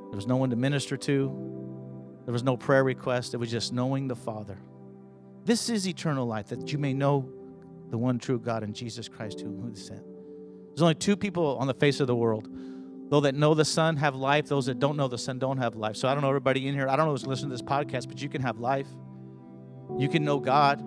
There 0.09 0.15
was 0.15 0.27
no 0.27 0.37
one 0.37 0.49
to 0.49 0.55
minister 0.55 0.97
to. 0.97 2.21
There 2.25 2.33
was 2.33 2.43
no 2.43 2.57
prayer 2.57 2.83
request. 2.83 3.33
It 3.33 3.37
was 3.37 3.51
just 3.51 3.73
knowing 3.73 4.07
the 4.07 4.15
Father. 4.15 4.59
This 5.45 5.69
is 5.69 5.87
eternal 5.87 6.25
life, 6.25 6.47
that 6.47 6.71
you 6.71 6.77
may 6.77 6.93
know 6.93 7.29
the 7.89 7.97
one 7.97 8.19
true 8.19 8.39
God 8.39 8.63
and 8.63 8.73
Jesus 8.75 9.07
Christ 9.07 9.41
whom 9.41 9.69
he 9.69 9.79
sent. 9.79 10.03
There's 10.69 10.81
only 10.81 10.95
two 10.95 11.17
people 11.17 11.57
on 11.57 11.67
the 11.67 11.73
face 11.73 11.99
of 11.99 12.07
the 12.07 12.15
world. 12.15 12.47
Those 13.09 13.23
that 13.23 13.35
know 13.35 13.55
the 13.55 13.65
Son 13.65 13.97
have 13.97 14.15
life. 14.15 14.47
Those 14.47 14.67
that 14.67 14.79
don't 14.79 14.95
know 14.95 15.07
the 15.07 15.17
Son 15.17 15.39
don't 15.39 15.57
have 15.57 15.75
life. 15.75 15.95
So 15.95 16.07
I 16.07 16.13
don't 16.13 16.21
know 16.21 16.29
everybody 16.29 16.67
in 16.67 16.75
here. 16.75 16.87
I 16.87 16.95
don't 16.95 17.05
know 17.05 17.11
who's 17.11 17.25
listening 17.25 17.49
to 17.49 17.55
this 17.55 17.63
podcast, 17.63 18.07
but 18.07 18.21
you 18.21 18.29
can 18.29 18.41
have 18.43 18.59
life. 18.59 18.87
You 19.97 20.07
can 20.07 20.23
know 20.23 20.39
God. 20.39 20.83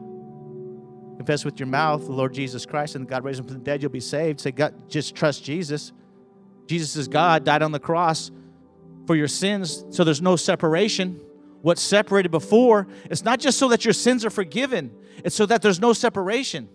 Confess 1.17 1.45
with 1.45 1.61
your 1.61 1.67
mouth 1.67 2.05
the 2.05 2.13
Lord 2.13 2.35
Jesus 2.35 2.67
Christ 2.67 2.95
and 2.95 3.09
God 3.09 3.25
raised 3.25 3.41
him 3.41 3.47
from 3.47 3.55
the 3.55 3.65
dead. 3.65 3.83
You'll 3.83 3.91
be 3.91 4.01
saved. 4.01 4.41
Say, 4.41 4.51
God, 4.51 4.89
just 4.89 5.15
trust 5.15 5.45
Jesus. 5.45 5.93
Jesus 6.67 6.97
is 6.97 7.09
God, 7.09 7.45
died 7.45 7.63
on 7.63 7.73
the 7.73 7.81
cross 7.81 8.31
for 9.07 9.17
your 9.17 9.29
sins, 9.29 9.85
so 9.91 10.05
there's 10.05 10.23
no 10.23 10.37
separation. 10.37 11.21
What's 11.61 11.83
separated 11.83 12.31
before, 12.31 12.89
it's 13.11 13.25
not 13.25 13.41
just 13.41 13.59
so 13.59 13.69
that 13.69 13.85
your 13.85 13.95
sins 13.95 14.25
are 14.25 14.31
forgiven, 14.31 14.91
it's 15.25 15.37
so 15.37 15.47
that 15.47 15.63
there's 15.63 15.81
no 15.81 15.93
separation. 15.93 16.69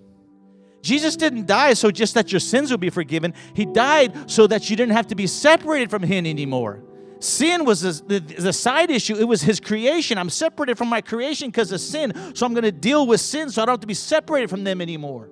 Jesus 0.82 1.15
didn't 1.15 1.47
die 1.47 1.73
so 1.73 1.91
just 1.91 2.13
that 2.13 2.32
your 2.32 2.39
sins 2.39 2.71
would 2.71 2.80
be 2.80 2.89
forgiven. 2.89 3.34
He 3.54 3.65
died 3.65 4.30
so 4.30 4.47
that 4.47 4.69
you 4.69 4.76
didn't 4.76 4.93
have 4.93 5.08
to 5.08 5.15
be 5.15 5.28
separated 5.28 5.89
from 5.89 6.04
Him 6.04 6.26
anymore. 6.26 6.84
Sin 7.19 7.65
was 7.65 7.82
the, 7.82 8.53
side 8.53 8.91
issue. 8.91 9.15
It 9.15 9.27
was 9.27 9.41
His 9.41 9.60
creation. 9.60 10.17
I'm 10.17 10.30
separated 10.30 10.77
from 10.77 10.88
my 10.88 11.01
creation 11.01 11.49
because 11.49 11.71
of 11.71 11.82
sin. 11.82 12.13
So 12.36 12.45
I'm 12.45 12.53
going 12.53 12.63
to 12.63 12.71
deal 12.71 13.08
with 13.08 13.21
sin 13.21 13.49
so 13.49 13.62
I 13.62 13.65
don't 13.65 13.73
have 13.73 13.80
to 13.82 13.88
be 13.88 13.93
separated 13.93 14.49
from 14.49 14.63
them 14.63 14.82
anymore. 14.82 15.30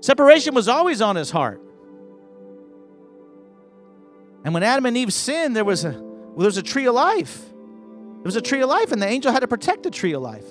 Separation 0.00 0.54
was 0.54 0.68
always 0.68 1.00
on 1.00 1.16
His 1.16 1.30
heart. 1.30 1.60
And 4.44 4.52
when 4.52 4.62
Adam 4.62 4.86
and 4.86 4.96
Eve 4.96 5.12
sinned, 5.12 5.56
there 5.56 5.64
was 5.64 5.84
a, 5.84 5.92
well, 5.92 6.38
there 6.38 6.46
was 6.46 6.58
a 6.58 6.62
tree 6.62 6.86
of 6.86 6.94
life. 6.94 7.40
There 7.40 8.24
was 8.24 8.36
a 8.36 8.42
tree 8.42 8.60
of 8.60 8.68
life, 8.68 8.92
and 8.92 9.00
the 9.00 9.06
angel 9.06 9.32
had 9.32 9.40
to 9.40 9.48
protect 9.48 9.82
the 9.82 9.90
tree 9.90 10.12
of 10.12 10.22
life. 10.22 10.44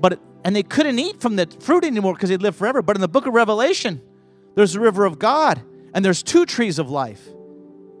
But 0.00 0.18
and 0.44 0.56
they 0.56 0.62
couldn't 0.62 0.98
eat 0.98 1.20
from 1.20 1.36
the 1.36 1.46
fruit 1.60 1.84
anymore 1.84 2.14
because 2.14 2.30
they'd 2.30 2.42
live 2.42 2.56
forever. 2.56 2.82
But 2.82 2.96
in 2.96 3.00
the 3.00 3.08
book 3.08 3.26
of 3.26 3.34
Revelation, 3.34 4.00
there's 4.54 4.72
the 4.72 4.80
river 4.80 5.04
of 5.04 5.18
God, 5.18 5.62
and 5.94 6.04
there's 6.04 6.22
two 6.22 6.46
trees 6.46 6.78
of 6.78 6.90
life. 6.90 7.22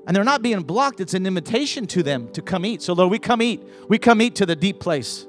And 0.06 0.16
they're 0.16 0.24
not 0.24 0.42
being 0.42 0.62
blocked, 0.62 1.00
it's 1.00 1.14
an 1.14 1.26
invitation 1.26 1.86
to 1.88 2.02
them 2.02 2.28
to 2.32 2.42
come 2.42 2.66
eat. 2.66 2.82
So, 2.82 2.92
Lord, 2.92 3.10
we 3.10 3.18
come 3.18 3.40
eat. 3.40 3.62
We 3.88 3.98
come 3.98 4.20
eat 4.20 4.34
to 4.36 4.46
the 4.46 4.56
deep 4.56 4.80
place. 4.80 5.26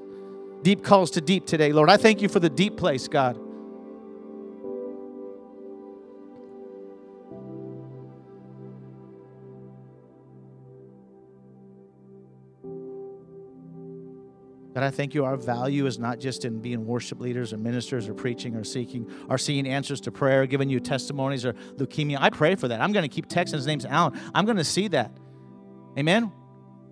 Deep 0.63 0.83
calls 0.83 1.11
to 1.11 1.21
deep 1.21 1.45
today, 1.45 1.71
Lord. 1.71 1.89
I 1.89 1.97
thank 1.97 2.21
you 2.21 2.29
for 2.29 2.39
the 2.39 2.49
deep 2.49 2.77
place, 2.77 3.07
God. 3.07 3.39
God, 14.73 14.83
I 14.83 14.89
thank 14.89 15.13
you. 15.13 15.23
Our 15.23 15.37
value 15.37 15.85
is 15.85 15.99
not 15.99 16.19
just 16.19 16.45
in 16.45 16.59
being 16.59 16.85
worship 16.85 17.19
leaders 17.19 17.53
or 17.53 17.57
ministers 17.57 18.09
or 18.09 18.15
preaching 18.15 18.55
or 18.55 18.63
seeking 18.63 19.09
or 19.29 19.37
seeing 19.37 19.67
answers 19.67 20.01
to 20.01 20.11
prayer, 20.11 20.47
giving 20.47 20.67
you 20.67 20.79
testimonies 20.79 21.45
or 21.45 21.53
leukemia. 21.77 22.17
I 22.19 22.31
pray 22.31 22.55
for 22.55 22.67
that. 22.67 22.81
I'm 22.81 22.91
going 22.91 23.07
to 23.07 23.13
keep 23.13 23.27
texting. 23.27 23.53
His 23.53 23.67
name's 23.67 23.85
Alan. 23.85 24.19
I'm 24.33 24.45
going 24.45 24.57
to 24.57 24.63
see 24.63 24.87
that. 24.87 25.15
Amen. 25.97 26.31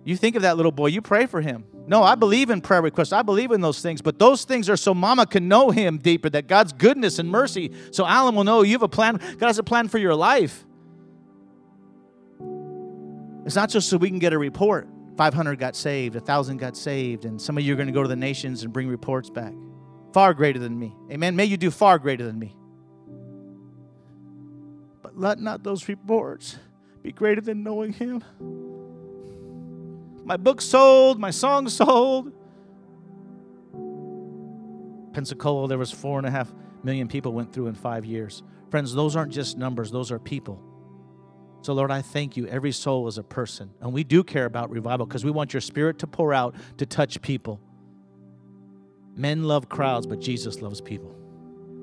You 0.04 0.16
think 0.16 0.36
of 0.36 0.42
that 0.42 0.56
little 0.56 0.72
boy, 0.72 0.88
you 0.88 1.02
pray 1.02 1.26
for 1.26 1.40
him. 1.40 1.64
No, 1.86 2.02
I 2.04 2.14
believe 2.14 2.50
in 2.50 2.60
prayer 2.60 2.82
requests. 2.82 3.12
I 3.12 3.22
believe 3.22 3.50
in 3.50 3.60
those 3.60 3.82
things, 3.82 4.00
but 4.00 4.18
those 4.18 4.44
things 4.44 4.70
are 4.70 4.76
so 4.76 4.94
mama 4.94 5.26
can 5.26 5.48
know 5.48 5.70
him 5.70 5.98
deeper, 5.98 6.30
that 6.30 6.46
God's 6.46 6.72
goodness 6.72 7.18
and 7.18 7.28
mercy, 7.28 7.72
so 7.90 8.06
Alan 8.06 8.36
will 8.36 8.44
know 8.44 8.62
you 8.62 8.72
have 8.72 8.82
a 8.82 8.88
plan. 8.88 9.20
God 9.38 9.46
has 9.48 9.58
a 9.58 9.64
plan 9.64 9.88
for 9.88 9.98
your 9.98 10.14
life. 10.14 10.64
It's 13.44 13.56
not 13.56 13.70
just 13.70 13.88
so 13.88 13.96
we 13.96 14.08
can 14.08 14.20
get 14.20 14.32
a 14.32 14.38
report. 14.38 14.88
500 15.16 15.58
got 15.58 15.76
saved, 15.76 16.14
1,000 16.14 16.56
got 16.56 16.76
saved, 16.76 17.24
and 17.24 17.40
some 17.40 17.58
of 17.58 17.64
you 17.64 17.72
are 17.72 17.76
going 17.76 17.86
to 17.86 17.92
go 17.92 18.02
to 18.02 18.08
the 18.08 18.16
nations 18.16 18.62
and 18.62 18.72
bring 18.72 18.88
reports 18.88 19.28
back. 19.28 19.52
Far 20.12 20.34
greater 20.34 20.58
than 20.58 20.78
me. 20.78 20.94
Amen. 21.10 21.36
May 21.36 21.44
you 21.44 21.56
do 21.56 21.70
far 21.70 21.98
greater 21.98 22.24
than 22.24 22.38
me. 22.38 22.56
But 25.02 25.18
let 25.18 25.38
not 25.38 25.62
those 25.62 25.88
reports 25.88 26.58
be 27.02 27.12
greater 27.12 27.40
than 27.40 27.62
knowing 27.62 27.92
Him. 27.92 28.22
My 30.24 30.36
book 30.36 30.60
sold, 30.60 31.18
my 31.18 31.30
song 31.30 31.68
sold. 31.68 32.32
Pensacola, 35.12 35.68
there 35.68 35.78
was 35.78 35.90
four 35.90 36.18
and 36.18 36.26
a 36.26 36.30
half 36.30 36.52
million 36.82 37.08
people 37.08 37.32
went 37.32 37.52
through 37.52 37.66
in 37.66 37.74
five 37.74 38.04
years. 38.04 38.42
Friends, 38.70 38.94
those 38.94 39.16
aren't 39.16 39.32
just 39.32 39.58
numbers, 39.58 39.90
those 39.90 40.10
are 40.10 40.18
people. 40.18 40.62
So, 41.62 41.72
Lord, 41.72 41.92
I 41.92 42.02
thank 42.02 42.36
you. 42.36 42.46
Every 42.48 42.72
soul 42.72 43.06
is 43.06 43.18
a 43.18 43.22
person. 43.22 43.70
And 43.80 43.92
we 43.92 44.02
do 44.02 44.24
care 44.24 44.44
about 44.44 44.70
revival 44.70 45.06
because 45.06 45.24
we 45.24 45.30
want 45.30 45.54
your 45.54 45.60
spirit 45.60 46.00
to 46.00 46.06
pour 46.08 46.34
out 46.34 46.56
to 46.78 46.86
touch 46.86 47.22
people. 47.22 47.60
Men 49.14 49.44
love 49.44 49.68
crowds, 49.68 50.06
but 50.06 50.20
Jesus 50.20 50.60
loves 50.60 50.80
people. 50.80 51.14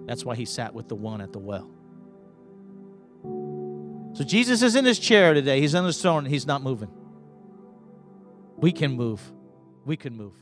That's 0.05 0.25
why 0.25 0.35
he 0.35 0.45
sat 0.45 0.73
with 0.73 0.89
the 0.89 0.95
one 0.95 1.21
at 1.21 1.31
the 1.31 1.39
well. 1.39 1.69
So, 4.13 4.25
Jesus 4.25 4.61
is 4.61 4.75
in 4.75 4.83
his 4.83 4.99
chair 4.99 5.33
today. 5.33 5.61
He's 5.61 5.75
on 5.75 5.85
his 5.85 6.01
throne. 6.01 6.25
He's 6.25 6.45
not 6.45 6.61
moving. 6.61 6.91
We 8.57 8.73
can 8.73 8.91
move. 8.91 9.21
We 9.85 9.95
can 9.95 10.15
move. 10.17 10.33